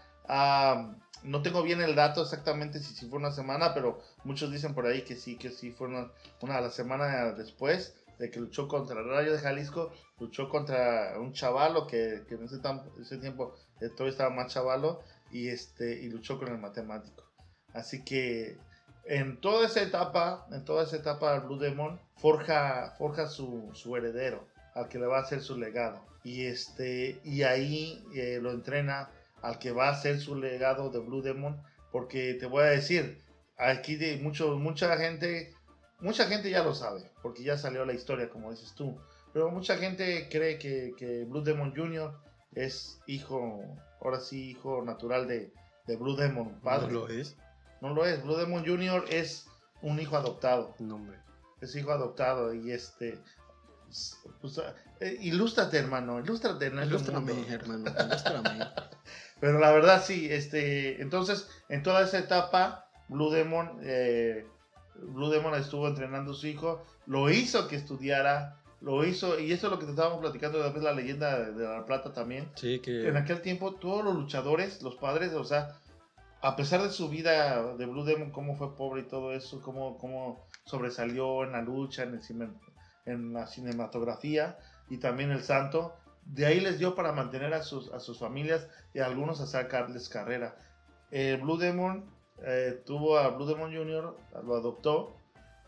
no 1.23 1.43
tengo 1.43 1.63
bien 1.63 1.81
el 1.81 1.95
dato 1.95 2.23
exactamente 2.23 2.81
si, 2.81 2.95
si 2.95 3.07
fue 3.07 3.19
una 3.19 3.31
semana, 3.31 3.75
pero 3.75 4.01
muchos 4.25 4.51
dicen 4.51 4.75
por 4.75 4.87
ahí 4.87 5.03
que 5.03 5.17
sí, 5.17 5.37
que 5.37 5.51
sí 5.51 5.71
fue 5.71 5.89
una, 5.89 6.09
una 6.41 6.61
la 6.61 6.71
semana 6.71 7.33
después 7.33 7.95
de 8.21 8.31
que 8.31 8.39
luchó 8.39 8.69
contra 8.69 9.01
el 9.01 9.09
Rayo 9.09 9.33
de 9.33 9.39
Jalisco, 9.39 9.93
luchó 10.21 10.49
contra 10.49 11.19
un 11.19 11.33
chavalo 11.33 11.87
que, 11.87 12.23
que 12.29 12.35
en 12.37 12.45
ese, 12.45 12.57
tam- 12.63 12.85
ese 13.01 13.17
tiempo 13.19 13.55
eh, 13.81 13.89
todavía 13.89 14.11
estaba 14.13 14.31
más 14.31 14.53
chavalo 14.53 15.01
y, 15.33 15.49
este, 15.49 16.01
y 16.03 16.09
luchó 16.11 16.39
con 16.39 16.49
el 16.49 16.59
matemático. 16.59 17.25
Así 17.73 18.05
que 18.05 18.59
en 19.07 19.41
toda 19.41 19.67
esa 19.67 19.83
etapa, 19.83 20.47
en 20.53 20.65
toda 20.65 20.85
esa 20.85 20.97
etapa 20.97 21.39
Blue 21.41 21.59
Demon 21.59 21.99
forja, 22.17 22.95
forja 22.99 23.27
su, 23.27 23.71
su 23.73 23.97
heredero, 23.97 24.47
al 24.75 24.89
que 24.89 24.99
le 24.99 25.07
va 25.07 25.19
a 25.19 25.23
hacer 25.23 25.41
su 25.41 25.57
legado. 25.57 26.05
Y 26.23 26.45
este, 26.45 27.19
y 27.25 27.45
ahí 27.45 28.05
eh, 28.15 28.39
lo 28.43 28.51
entrena 28.51 29.09
al 29.41 29.59
que 29.59 29.73
va 29.73 29.89
a 29.89 29.97
ser 29.97 30.21
su 30.21 30.37
legado 30.37 30.91
de 30.91 30.99
Blue 30.99 31.23
Demon. 31.23 31.63
Porque 31.91 32.35
te 32.35 32.47
voy 32.47 32.65
a 32.65 32.67
decir, 32.67 33.19
aquí 33.57 33.97
de 33.97 34.19
mucho, 34.19 34.59
mucha 34.59 34.97
gente, 34.99 35.55
mucha 36.01 36.27
gente 36.27 36.51
ya 36.51 36.63
lo 36.63 36.75
sabe, 36.75 37.11
porque 37.23 37.43
ya 37.43 37.57
salió 37.57 37.85
la 37.85 37.93
historia, 37.93 38.31
como 38.31 38.51
dices 38.51 38.75
tú. 38.75 38.99
Pero 39.33 39.51
mucha 39.51 39.77
gente 39.77 40.29
cree 40.31 40.59
que, 40.59 40.95
que 40.97 41.25
Blue 41.25 41.43
Demon 41.43 41.75
Jr. 41.75 42.13
es 42.55 43.01
hijo, 43.07 43.63
ahora 44.01 44.21
sí, 44.21 44.51
hijo 44.51 44.83
natural 44.85 45.29
de, 45.29 45.53
de 45.87 45.97
Blue 45.97 46.17
Demon, 46.17 46.61
padre. 46.61 46.93
¿No 46.93 47.01
lo 47.01 47.09
es? 47.09 47.37
No 47.81 47.95
lo 47.95 48.05
es. 48.05 48.23
Blue 48.23 48.37
Demon 48.37 48.65
Jr. 48.67 49.05
es 49.09 49.47
un 49.83 50.01
hijo 50.01 50.17
adoptado. 50.17 50.75
No, 50.79 50.97
hombre. 50.97 51.19
Es 51.61 51.75
hijo 51.77 51.93
adoptado. 51.93 52.53
Y 52.55 52.73
este. 52.73 53.19
Pues, 54.41 54.61
eh, 55.01 55.17
ilústrate, 55.21 55.79
hermano. 55.79 56.21
Ilústrate 56.21 56.67
este 56.67 56.85
Ilústrame, 56.85 57.33
hermano. 57.49 57.85
Ilústrame. 57.89 58.67
Pero 59.41 59.59
la 59.59 59.71
verdad, 59.71 60.03
sí. 60.05 60.29
Este. 60.31 61.01
Entonces, 61.01 61.49
en 61.69 61.83
toda 61.83 62.03
esa 62.03 62.19
etapa, 62.19 62.89
Blue 63.09 63.31
Demon. 63.31 63.79
eh, 63.83 64.47
Blue 64.95 65.31
Demon 65.31 65.55
estuvo 65.55 65.89
entrenando 65.89 66.33
a 66.33 66.35
su 66.35 66.47
hijo. 66.47 66.85
Lo 67.07 67.31
hizo 67.31 67.69
que 67.69 67.77
estudiara. 67.77 68.57
Lo 68.81 69.05
hizo. 69.05 69.39
Y 69.39 69.53
eso 69.53 69.67
es 69.67 69.73
lo 69.73 69.79
que 69.79 69.85
te 69.85 69.93
estábamos 69.93 70.21
platicando 70.21 70.63
de 70.63 70.81
la 70.81 70.93
leyenda 70.93 71.39
de, 71.39 71.53
de 71.53 71.65
la 71.65 71.85
plata 71.85 72.13
también. 72.13 72.49
Sí, 72.55 72.81
que. 72.81 73.09
En 73.09 73.17
aquel 73.17 73.43
tiempo, 73.43 73.75
todos 73.75 74.05
los 74.05 74.15
luchadores, 74.15 74.83
los 74.83 74.97
padres, 74.97 75.33
o 75.35 75.45
sea, 75.45 75.77
a 76.43 76.57
pesar 76.57 76.83
de 76.83 76.91
su 76.91 77.09
vida 77.09 77.75
de 77.75 77.87
Blue 77.87 78.05
Demon, 78.05 78.31
cómo 78.31 78.57
fue 78.57 78.75
pobre 78.75 79.03
y 79.03 79.09
todo 79.09 79.33
eso, 79.33 79.61
cómo, 79.61 79.99
cómo 79.99 80.47
sobresalió 80.65 81.45
en 81.45 81.53
la 81.53 81.63
lucha, 81.63 82.05
en, 82.05 82.15
el 82.15 82.51
en 83.07 83.33
la 83.33 83.47
cinematografía 83.47 84.59
y 84.89 84.99
también 84.99 85.31
el 85.31 85.43
santo, 85.43 85.95
de 86.25 86.47
ahí 86.47 86.61
les 86.61 86.79
dio 86.79 86.95
para 86.95 87.13
mantener 87.13 87.53
a 87.55 87.63
sus, 87.63 87.93
a 87.93 88.01
sus 88.01 88.19
familias 88.19 88.69
y 88.95 89.01
a 89.01 89.07
algunos 89.07 89.41
a 89.41 89.47
sacarles 89.47 90.09
carrera. 90.09 90.57
Eh, 91.11 91.39
Blue 91.41 91.59
Demon 91.59 92.05
eh, 92.45 92.83
tuvo 92.85 93.19
a 93.19 93.29
Blue 93.31 93.47
Demon 93.47 93.75
Jr., 93.75 94.17
lo 94.45 94.57
adoptó 94.57 95.17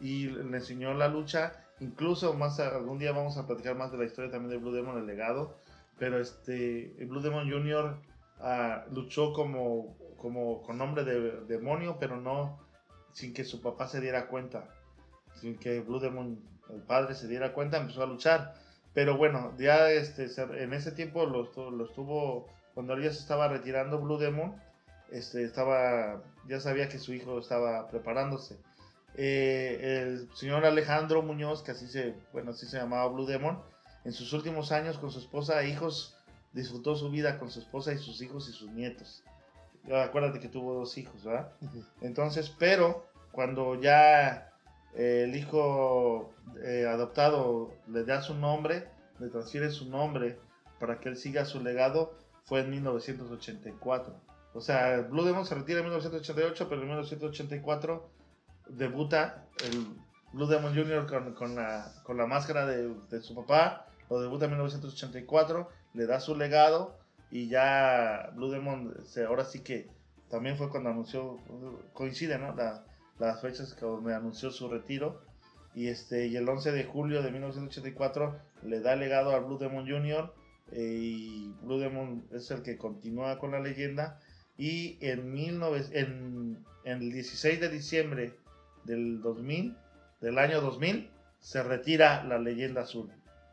y 0.00 0.26
le 0.26 0.56
enseñó 0.56 0.94
la 0.94 1.08
lucha. 1.08 1.52
Incluso 1.80 2.35
más 2.35 2.61
algún 2.61 2.98
día 2.98 3.12
vamos 3.12 3.37
a 3.37 3.46
platicar 3.46 3.76
más 3.76 3.92
de 3.92 3.98
la 3.98 4.04
historia 4.04 4.30
también 4.30 4.50
de 4.50 4.58
Blue 4.58 4.72
Demon, 4.72 4.98
el 4.98 5.06
legado. 5.06 5.56
Pero 5.98 6.18
este, 6.18 6.94
Blue 7.06 7.20
Demon 7.20 7.50
Jr. 7.50 7.96
ah, 8.40 8.85
luchó 8.90 9.32
como, 9.32 9.96
como 10.16 10.62
con 10.62 10.78
nombre 10.78 11.04
de 11.04 11.42
demonio, 11.46 11.96
pero 11.98 12.20
no 12.20 12.58
sin 13.12 13.35
que 13.35 13.44
su 13.44 13.61
papá 13.61 13.87
se 13.87 14.00
diera 14.00 14.28
cuenta. 14.28 14.68
Sin 15.35 15.58
que 15.58 15.80
Blue 15.80 16.00
Demon, 16.00 16.40
el 16.70 16.82
padre, 16.82 17.14
se 17.14 17.28
diera 17.28 17.52
cuenta, 17.52 17.78
empezó 17.78 18.02
a 18.02 18.06
luchar. 18.06 18.54
Pero 18.94 19.16
bueno, 19.16 19.54
ya 19.58 19.90
este, 19.90 20.28
en 20.62 20.72
ese 20.72 20.92
tiempo 20.92 21.24
lo, 21.26 21.50
lo 21.70 21.85
estuvo, 21.85 22.48
cuando 22.74 22.94
él 22.94 23.02
ya 23.02 23.12
se 23.12 23.20
estaba 23.20 23.48
retirando 23.48 24.00
Blue 24.00 24.18
Demon, 24.18 24.54
este, 25.12 25.44
estaba, 25.44 26.22
ya 26.48 26.61
sabía 26.61 26.88
que 26.88 26.98
su 26.98 27.12
hijo 27.12 27.38
estaba 27.38 27.88
preparándose. 27.88 28.59
Eh, 29.14 30.01
el 30.03 30.35
señor 30.35 30.64
Alejandro 30.64 31.22
Muñoz, 31.22 31.62
que 31.62 31.72
así 31.72 31.87
se, 31.87 32.14
bueno, 32.33 32.53
así 32.53 32.66
se 32.66 32.79
llamaba 32.79 33.09
Blue 33.09 33.27
Demon, 33.27 33.61
en 34.05 34.12
sus 34.12 34.33
últimos 34.33 34.72
años 34.72 34.98
con 34.98 35.11
su 35.11 35.18
esposa 35.18 35.62
e 35.62 35.68
hijos, 35.68 36.16
disfrutó 36.53 36.96
su 36.96 37.11
vida 37.11 37.38
con 37.38 37.51
su 37.51 37.61
esposa 37.61 37.92
y 37.92 37.98
sus 37.98 38.20
hijos 38.22 38.48
y 38.48 38.53
sus 38.53 38.70
nietos. 38.70 39.22
Acuérdate 39.92 40.40
que 40.40 40.48
tuvo 40.48 40.75
dos 40.75 40.96
hijos, 40.96 41.25
¿verdad? 41.25 41.53
Entonces, 42.01 42.55
pero 42.59 43.07
cuando 43.33 43.81
ya 43.81 44.53
eh, 44.94 45.25
el 45.25 45.35
hijo 45.37 46.33
eh, 46.62 46.87
adoptado 46.88 47.72
le 47.88 48.05
da 48.05 48.22
su 48.22 48.35
nombre, 48.35 48.88
le 49.18 49.29
transfiere 49.29 49.70
su 49.70 49.88
nombre 49.88 50.38
para 50.79 51.01
que 51.01 51.09
él 51.09 51.16
siga 51.16 51.44
su 51.44 51.62
legado, 51.62 52.14
fue 52.44 52.61
en 52.61 52.70
1984. 52.70 54.32
O 54.55 54.61
sea, 54.61 55.01
Blue 55.03 55.25
Demon 55.25 55.47
se 55.47 55.55
retira 55.55 55.79
en 55.79 55.85
1988, 55.87 56.69
pero 56.69 56.81
en 56.83 56.88
1984 56.88 58.11
debuta 58.69 59.47
el 59.65 59.87
Blue 60.33 60.47
Demon 60.47 60.75
Jr. 60.75 61.07
con, 61.07 61.35
con 61.35 61.55
la, 61.55 61.93
con 62.05 62.17
la 62.17 62.27
máscara 62.27 62.67
de, 62.67 62.95
de 63.11 63.21
su 63.23 63.35
papá, 63.35 63.87
lo 64.11 64.21
debuta 64.21 64.45
en 64.47 64.53
1984, 64.53 65.69
le 65.95 66.07
da 66.07 66.21
su 66.21 66.37
legado 66.37 66.97
y 67.31 67.49
ya 67.49 68.31
Blue 68.35 68.51
Demon, 68.51 68.95
se, 69.05 69.25
ahora 69.25 69.45
sí 69.45 69.61
que 69.61 69.88
también 70.31 70.57
fue 70.57 70.71
cuando 70.71 70.91
anunció, 70.91 71.38
coincide, 71.93 72.38
¿no? 72.38 72.55
La- 72.55 72.85
las 73.19 73.41
fechas 73.41 73.75
que 73.75 73.85
donde 73.85 74.15
anunció 74.15 74.51
su 74.51 74.69
retiro. 74.69 75.21
Y, 75.75 75.88
este, 75.88 76.27
y 76.27 76.37
el 76.37 76.49
11 76.49 76.73
de 76.73 76.85
julio 76.85 77.23
de 77.23 77.31
1984 77.31 78.37
le 78.65 78.81
da 78.81 78.97
legado 78.97 79.31
a 79.35 79.38
Blue 79.38 79.59
Demon 79.59 79.87
Jr. 79.88 80.33
eh, 80.73 80.81
y 80.83 81.55
Blue 81.62 81.79
Demon 81.79 82.25
es 82.33 82.51
el 82.51 82.62
que 82.62 82.77
continúa 82.77 83.38
con 83.38 83.53
la 83.53 83.61
leyenda. 83.61 84.19
Y 84.57 84.99
en, 85.01 85.35
19 85.35 85.87
en, 85.93 86.65
en 86.85 87.03
el 87.03 87.12
16 87.12 87.61
de 87.61 87.69
diciembre 87.69 88.35
del 88.85 89.21
2000, 89.21 89.77
del 90.21 90.38
año 90.38 90.61
2000, 90.61 91.11
se 91.41 91.62
retira 91.62 92.25
la 92.25 92.38
leyenda 92.38 92.83
azul. 92.83 93.11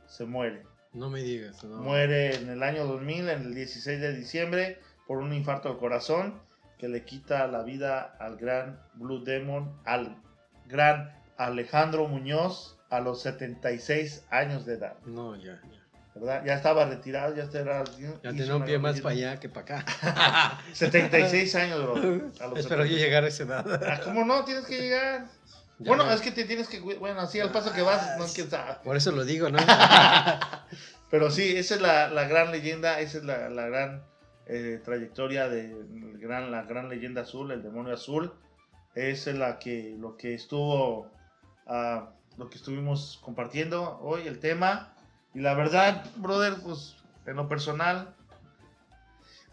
Se 0.07 0.25
muere. 0.25 0.63
No 0.93 1.09
me 1.09 1.21
digas. 1.21 1.63
No. 1.63 1.81
Muere 1.81 2.35
en 2.35 2.49
el 2.49 2.63
año 2.63 2.85
2000, 2.85 3.29
en 3.29 3.41
el 3.41 3.55
16 3.55 3.99
de 3.99 4.15
diciembre, 4.15 4.79
por 5.07 5.19
un 5.19 5.33
infarto 5.33 5.69
al 5.69 5.77
corazón 5.77 6.39
que 6.77 6.87
le 6.87 7.03
quita 7.03 7.45
la 7.47 7.63
vida 7.63 8.15
al 8.19 8.37
gran 8.37 8.79
Blue 8.95 9.23
Demon, 9.23 9.79
al 9.85 10.21
gran 10.65 11.13
Alejandro 11.37 12.07
Muñoz 12.07 12.77
a 12.89 13.01
los 13.01 13.21
76 13.21 14.25
años 14.29 14.65
de 14.65 14.75
edad. 14.75 14.97
No, 15.05 15.35
ya, 15.35 15.61
ya. 15.71 15.88
¿Verdad? 16.19 16.43
Ya 16.45 16.53
estaba 16.55 16.85
retirado, 16.85 17.35
ya 17.35 17.43
era. 17.59 17.83
Ya 18.23 18.29
tenía 18.31 18.55
un 18.55 18.65
pie 18.65 18.77
más 18.79 18.99
para 19.01 19.15
allá 19.15 19.39
que 19.39 19.49
para 19.49 19.79
acá. 19.79 20.61
76 20.73 21.55
años, 21.55 21.83
bro. 21.83 21.95
A 22.39 22.47
los 22.47 22.59
Espero 22.59 22.85
yo 22.85 22.97
76. 22.97 23.01
llegar 23.01 23.23
a 23.23 23.27
esa 23.27 23.43
edad. 23.43 23.83
Ah, 23.87 24.01
¿Cómo 24.03 24.25
no? 24.25 24.43
Tienes 24.45 24.65
que 24.65 24.79
llegar. 24.79 25.27
Ya 25.79 25.87
bueno, 25.87 26.11
es 26.11 26.21
que 26.21 26.31
te 26.31 26.43
tienes 26.43 26.67
que. 26.67 26.79
Bueno, 26.79 27.21
así 27.21 27.39
al 27.39 27.51
paso 27.51 27.71
que 27.71 27.81
vas, 27.81 28.17
no 28.17 28.25
quién 28.25 28.49
sabe. 28.49 28.75
Por 28.83 28.97
eso 28.97 29.11
lo 29.11 29.23
digo, 29.23 29.49
¿no? 29.49 29.59
Pero 31.09 31.31
sí, 31.31 31.55
esa 31.55 31.75
es 31.75 31.81
la, 31.81 32.09
la 32.09 32.27
gran 32.27 32.51
leyenda, 32.51 32.99
esa 32.99 33.17
es 33.19 33.23
la, 33.23 33.49
la 33.49 33.67
gran 33.67 34.03
eh, 34.45 34.81
trayectoria 34.83 35.47
de 35.47 35.73
gran, 36.19 36.51
la 36.51 36.63
gran 36.63 36.89
leyenda 36.89 37.21
azul, 37.21 37.51
el 37.51 37.63
demonio 37.63 37.93
azul. 37.93 38.33
Esa 38.95 39.29
es 39.29 39.37
la 39.37 39.59
que, 39.59 39.95
lo 39.97 40.17
que 40.17 40.33
estuvo, 40.33 41.09
ah, 41.67 42.09
lo 42.37 42.49
que 42.49 42.57
estuvimos 42.57 43.19
compartiendo 43.23 43.99
hoy, 44.01 44.27
el 44.27 44.39
tema. 44.39 44.95
Y 45.33 45.41
la 45.41 45.53
verdad, 45.53 46.05
brother, 46.17 46.55
pues 46.63 46.95
en 47.25 47.35
lo 47.35 47.47
personal, 47.47 48.15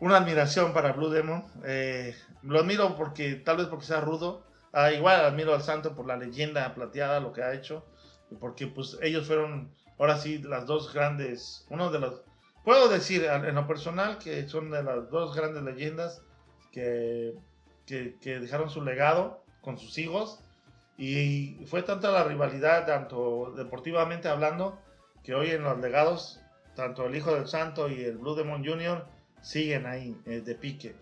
una 0.00 0.18
admiración 0.18 0.72
para 0.72 0.92
Blue 0.92 1.10
Demon. 1.10 1.44
Eh, 1.64 2.14
lo 2.42 2.60
admiro 2.60 2.96
porque, 2.96 3.34
tal 3.34 3.58
vez 3.58 3.66
porque 3.66 3.86
sea 3.86 4.00
rudo. 4.00 4.44
Ah, 4.72 4.92
igual 4.92 5.24
admiro 5.24 5.54
al 5.54 5.62
santo 5.62 5.94
por 5.94 6.06
la 6.06 6.16
leyenda 6.16 6.74
plateada, 6.74 7.20
lo 7.20 7.32
que 7.32 7.42
ha 7.42 7.54
hecho. 7.54 7.84
Porque 8.40 8.66
pues 8.66 8.98
ellos 9.02 9.26
fueron 9.26 9.72
ahora 9.98 10.18
sí, 10.18 10.38
las 10.38 10.66
dos 10.66 10.92
grandes, 10.92 11.66
uno 11.70 11.90
de 11.90 12.00
los, 12.00 12.22
puedo 12.64 12.88
decir 12.88 13.24
en 13.24 13.54
lo 13.54 13.66
personal 13.66 14.18
que 14.18 14.48
son 14.48 14.70
de 14.70 14.82
las 14.82 15.10
dos 15.10 15.34
grandes 15.34 15.62
leyendas 15.62 16.22
que, 16.72 17.34
que, 17.86 18.18
que 18.20 18.40
dejaron 18.40 18.68
su 18.68 18.82
legado 18.82 19.44
con 19.62 19.78
sus 19.78 19.96
hijos. 19.98 20.40
Y 20.98 21.64
fue 21.66 21.82
tanta 21.82 22.10
la 22.10 22.24
rivalidad, 22.24 22.86
tanto 22.86 23.52
deportivamente 23.54 24.28
hablando, 24.28 24.78
que 25.26 25.34
hoy 25.34 25.50
en 25.50 25.64
los 25.64 25.80
legados, 25.80 26.40
tanto 26.76 27.04
el 27.06 27.16
Hijo 27.16 27.34
del 27.34 27.48
Santo 27.48 27.88
y 27.88 28.00
el 28.04 28.16
Blue 28.16 28.36
Demon 28.36 28.64
Jr. 28.64 29.04
siguen 29.42 29.84
ahí 29.86 30.16
eh, 30.24 30.40
de 30.40 30.54
pique. 30.54 30.94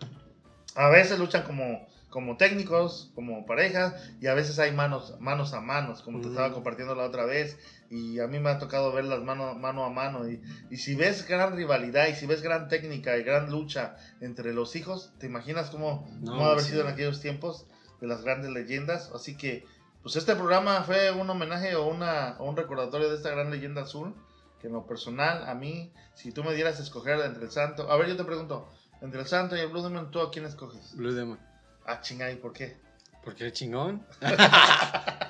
a 0.73 0.89
veces 0.89 1.19
luchan 1.19 1.43
como, 1.43 1.87
como 2.09 2.35
técnicos, 2.35 3.11
como 3.13 3.45
parejas, 3.45 3.93
y 4.19 4.25
a 4.25 4.33
veces 4.33 4.57
hay 4.57 4.71
manos, 4.71 5.15
manos 5.19 5.53
a 5.53 5.61
manos, 5.61 6.01
como 6.01 6.21
te 6.21 6.29
estaba 6.29 6.51
compartiendo 6.53 6.95
la 6.95 7.03
otra 7.03 7.25
vez, 7.25 7.59
y 7.91 8.19
a 8.19 8.25
mí 8.25 8.39
me 8.39 8.49
ha 8.49 8.57
tocado 8.57 8.91
verlas 8.91 9.21
mano, 9.21 9.53
mano 9.53 9.85
a 9.85 9.91
mano, 9.91 10.27
y, 10.27 10.41
y 10.71 10.77
si 10.77 10.95
ves 10.95 11.27
gran 11.27 11.55
rivalidad, 11.55 12.07
y 12.07 12.15
si 12.15 12.25
ves 12.25 12.41
gran 12.41 12.67
técnica 12.67 13.15
y 13.17 13.23
gran 13.23 13.51
lucha 13.51 13.95
entre 14.21 14.53
los 14.53 14.75
hijos, 14.75 15.13
¿te 15.19 15.27
imaginas 15.27 15.69
cómo, 15.69 16.09
No, 16.21 16.31
cómo 16.31 16.45
haber 16.47 16.61
sí. 16.63 16.71
sido 16.71 16.81
en 16.81 16.87
aquellos 16.87 17.21
tiempos 17.21 17.67
de 18.01 18.07
las 18.07 18.23
grandes 18.23 18.49
leyendas? 18.49 19.11
Así 19.13 19.37
que, 19.37 19.65
pues 20.05 20.17
este 20.17 20.35
programa 20.35 20.83
fue 20.83 21.09
un 21.09 21.27
homenaje 21.27 21.75
o, 21.75 21.87
una, 21.87 22.35
o 22.37 22.47
un 22.47 22.55
recordatorio 22.55 23.09
de 23.09 23.15
esta 23.15 23.31
gran 23.31 23.49
leyenda 23.49 23.81
azul, 23.81 24.13
que 24.61 24.67
en 24.67 24.73
lo 24.73 24.85
personal, 24.85 25.49
a 25.49 25.55
mí, 25.55 25.91
si 26.13 26.31
tú 26.31 26.43
me 26.43 26.53
dieras 26.53 26.79
a 26.79 26.83
escoger 26.83 27.19
entre 27.21 27.45
el 27.45 27.51
santo, 27.51 27.91
a 27.91 27.97
ver, 27.97 28.09
yo 28.09 28.15
te 28.15 28.23
pregunto, 28.23 28.69
entre 29.01 29.21
el 29.21 29.25
santo 29.25 29.55
y 29.57 29.61
el 29.61 29.69
Blue 29.69 29.81
Demon, 29.81 30.11
¿tú 30.11 30.19
a 30.21 30.29
quién 30.29 30.45
escoges? 30.45 30.95
Blue 30.95 31.11
Demon. 31.11 31.39
Ah, 31.87 32.01
chingada, 32.01 32.31
¿y 32.31 32.35
por 32.35 32.53
qué? 32.53 32.77
Porque 33.23 33.47
es 33.47 33.53
chingón. 33.53 34.05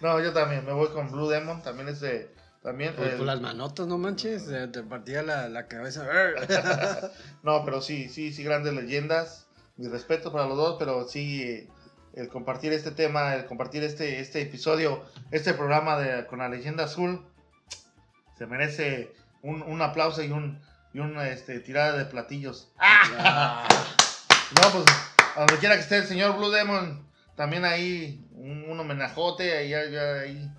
No, 0.00 0.20
yo 0.20 0.32
también, 0.32 0.64
me 0.64 0.72
voy 0.72 0.88
con 0.88 1.10
Blue 1.10 1.28
Demon, 1.28 1.62
también 1.62 1.88
es 1.88 2.00
de, 2.00 2.32
también, 2.62 2.94
Por, 2.94 3.06
el- 3.06 3.24
las 3.26 3.40
manotas, 3.40 3.86
no 3.86 3.98
manches. 3.98 4.48
eh, 4.48 4.68
Te 4.68 4.82
partía 4.82 5.22
la, 5.22 5.48
la 5.48 5.66
cabeza. 5.66 6.04
no, 7.42 7.64
pero 7.64 7.80
sí, 7.80 8.08
sí, 8.08 8.32
sí, 8.32 8.42
grandes 8.44 8.74
leyendas, 8.74 9.46
mi 9.76 9.88
respeto 9.88 10.32
para 10.32 10.46
los 10.46 10.56
dos, 10.56 10.76
pero 10.78 11.06
sí, 11.08 11.68
el 12.14 12.28
compartir 12.28 12.72
este 12.72 12.90
tema, 12.90 13.34
el 13.34 13.46
compartir 13.46 13.82
este, 13.84 14.20
este 14.20 14.42
episodio, 14.42 15.04
este 15.30 15.54
programa 15.54 15.98
de, 15.98 16.26
con 16.26 16.38
la 16.40 16.48
leyenda 16.48 16.84
azul, 16.84 17.24
se 18.36 18.46
merece 18.46 19.12
un, 19.42 19.62
un 19.62 19.82
aplauso 19.82 20.22
y 20.22 20.30
un, 20.30 20.60
y 20.92 21.00
una 21.00 21.28
este, 21.28 21.60
tirada 21.60 21.96
de 21.96 22.04
platillos. 22.04 22.72
Ah, 22.78 23.66
No, 24.54 24.70
pues, 24.72 24.86
a 25.36 25.40
donde 25.40 25.58
quiera 25.58 25.74
que 25.74 25.82
esté 25.82 25.98
el 25.98 26.06
señor 26.06 26.36
Blue 26.36 26.50
Demon, 26.50 27.06
también 27.36 27.64
ahí 27.64 28.26
un, 28.32 28.64
un 28.68 28.80
homenajote, 28.80 29.56
ahí, 29.56 29.74
ahí 29.74 30.50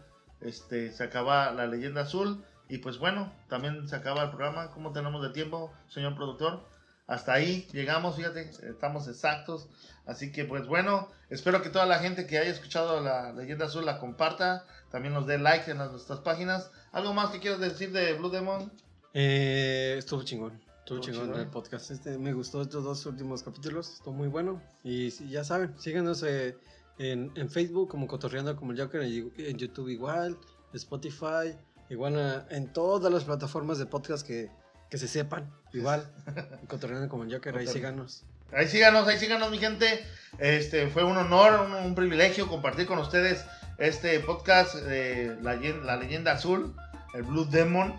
este, 0.41 0.91
se 0.91 1.03
acaba 1.03 1.51
la 1.51 1.67
leyenda 1.67 2.01
azul. 2.01 2.43
Y 2.71 2.77
pues 2.77 2.99
bueno, 2.99 3.33
también 3.47 3.89
se 3.89 3.95
acaba 3.95 4.23
el 4.23 4.29
programa. 4.29 4.69
¿Cómo 4.71 4.91
tenemos 4.91 5.23
de 5.23 5.31
tiempo, 5.31 5.73
señor 5.87 6.15
productor? 6.15 6.63
Hasta 7.09 7.33
ahí 7.33 7.67
llegamos, 7.73 8.15
fíjate, 8.15 8.51
estamos 8.69 9.07
exactos. 9.07 9.67
Así 10.05 10.31
que 10.31 10.45
pues 10.45 10.67
bueno, 10.67 11.09
espero 11.29 11.61
que 11.63 11.69
toda 11.69 11.85
la 11.87 11.97
gente 11.99 12.27
que 12.27 12.37
haya 12.37 12.51
escuchado 12.51 13.01
la 13.01 13.33
leyenda 13.33 13.65
azul 13.65 13.83
la 13.85 13.97
comparta. 13.99 14.63
También 14.91 15.13
nos 15.15 15.25
dé 15.25 15.37
like 15.39 15.69
en 15.71 15.79
las- 15.79 15.91
nuestras 15.91 16.19
páginas. 16.19 16.69
¿Algo 16.91 17.13
más 17.13 17.31
que 17.31 17.39
quieras 17.39 17.59
decir 17.59 17.91
de 17.91 18.13
Blue 18.13 18.29
Demon? 18.29 18.71
Eh, 19.13 19.95
estuvo 19.97 20.21
chingón. 20.23 20.53
Estuvo 20.53 20.99
Estuvo 20.99 20.99
chingón 21.01 21.25
chingón. 21.29 21.39
el 21.41 21.47
podcast. 21.47 21.91
Este, 21.91 22.17
me 22.19 22.31
gustó 22.33 22.61
estos 22.61 22.83
dos 22.83 23.03
últimos 23.07 23.41
capítulos. 23.43 23.91
Estuvo 23.93 24.13
muy 24.13 24.27
bueno. 24.27 24.61
Y 24.83 25.09
ya 25.29 25.43
saben, 25.43 25.73
síganos 25.79 26.21
eh, 26.23 26.55
en, 26.99 27.31
en 27.35 27.49
Facebook 27.49 27.89
como 27.89 28.07
Cotorreando 28.07 28.55
como 28.55 28.71
el 28.71 28.79
Joker. 28.79 29.01
En, 29.01 29.33
en 29.37 29.57
YouTube 29.57 29.89
igual. 29.89 30.37
Spotify. 30.73 31.55
Igual 31.89 32.13
eh, 32.17 32.41
en 32.55 32.71
todas 32.71 33.11
las 33.11 33.23
plataformas 33.23 33.77
de 33.79 33.85
podcast 33.87 34.25
que, 34.25 34.49
que 34.89 34.97
se 34.97 35.07
sepan. 35.07 35.51
Igual. 35.73 36.07
Cotorreando 36.67 37.09
como 37.09 37.29
Joker. 37.29 37.57
Ahí 37.57 37.67
síganos. 37.67 38.23
Ahí 38.51 38.67
síganos, 38.67 39.07
ahí 39.07 39.19
síganos, 39.19 39.51
mi 39.51 39.59
gente. 39.59 40.05
Este 40.39 40.87
fue 40.87 41.03
un 41.03 41.17
honor, 41.17 41.67
un, 41.67 41.73
un 41.73 41.95
privilegio 41.95 42.47
compartir 42.47 42.87
con 42.87 42.97
ustedes 42.99 43.45
este 43.79 44.19
podcast 44.19 44.75
de 44.75 45.37
la, 45.41 45.55
la 45.55 45.95
leyenda 45.95 46.33
azul, 46.33 46.75
el 47.13 47.23
Blue 47.23 47.45
Demon. 47.45 47.95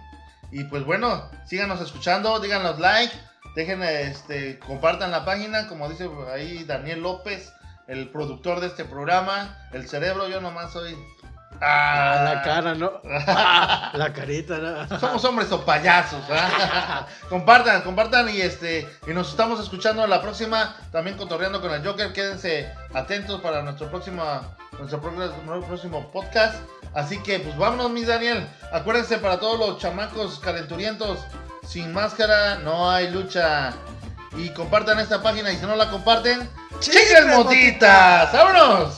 Y 0.52 0.64
pues 0.64 0.84
bueno, 0.84 1.30
síganos 1.46 1.80
escuchando, 1.80 2.38
díganos 2.40 2.78
like, 2.80 3.14
dejen 3.54 3.82
este, 3.82 4.58
compartan 4.58 5.10
la 5.10 5.24
página, 5.24 5.68
como 5.68 5.88
dice 5.88 6.08
ahí 6.32 6.64
Daniel 6.64 7.02
López, 7.02 7.52
el 7.86 8.10
productor 8.10 8.60
de 8.60 8.66
este 8.66 8.84
programa, 8.84 9.56
el 9.72 9.88
cerebro, 9.88 10.28
yo 10.28 10.40
nomás 10.40 10.72
soy. 10.72 10.96
Ah, 11.60 12.22
la 12.24 12.42
cara, 12.42 12.74
¿no? 12.74 13.00
la 13.04 14.12
carita, 14.14 14.56
¿no? 14.58 14.98
Somos 14.98 15.22
hombres 15.26 15.52
o 15.52 15.62
payasos, 15.62 16.24
compartan, 17.28 17.82
compartan 17.82 18.30
y 18.30 18.40
este 18.40 18.88
y 19.06 19.10
nos 19.10 19.30
estamos 19.30 19.60
escuchando 19.60 20.06
la 20.06 20.22
próxima, 20.22 20.74
también 20.90 21.18
cotorreando 21.18 21.60
con 21.60 21.70
el 21.72 21.84
Joker. 21.86 22.14
Quédense 22.14 22.72
atentos 22.94 23.40
para 23.42 23.60
nuestro 23.62 23.90
próximo 23.90 24.24
nuestro 24.78 25.00
próximo 25.00 26.10
podcast. 26.10 26.56
Así 26.94 27.18
que 27.22 27.40
pues 27.40 27.56
vámonos, 27.58 27.90
mi 27.90 28.04
Daniel. 28.04 28.48
Acuérdense 28.72 29.18
para 29.18 29.38
todos 29.38 29.58
los 29.58 29.78
chamacos 29.78 30.38
calenturientos, 30.38 31.20
sin 31.66 31.92
máscara 31.92 32.56
no 32.56 32.90
hay 32.90 33.10
lucha. 33.10 33.74
Y 34.36 34.48
compartan 34.50 34.98
esta 34.98 35.22
página 35.22 35.52
y 35.52 35.56
si 35.56 35.66
no 35.66 35.76
la 35.76 35.90
comparten, 35.90 36.48
¡chicas 36.78 37.26
motitas! 37.26 38.32
¡Vámonos! 38.32 38.96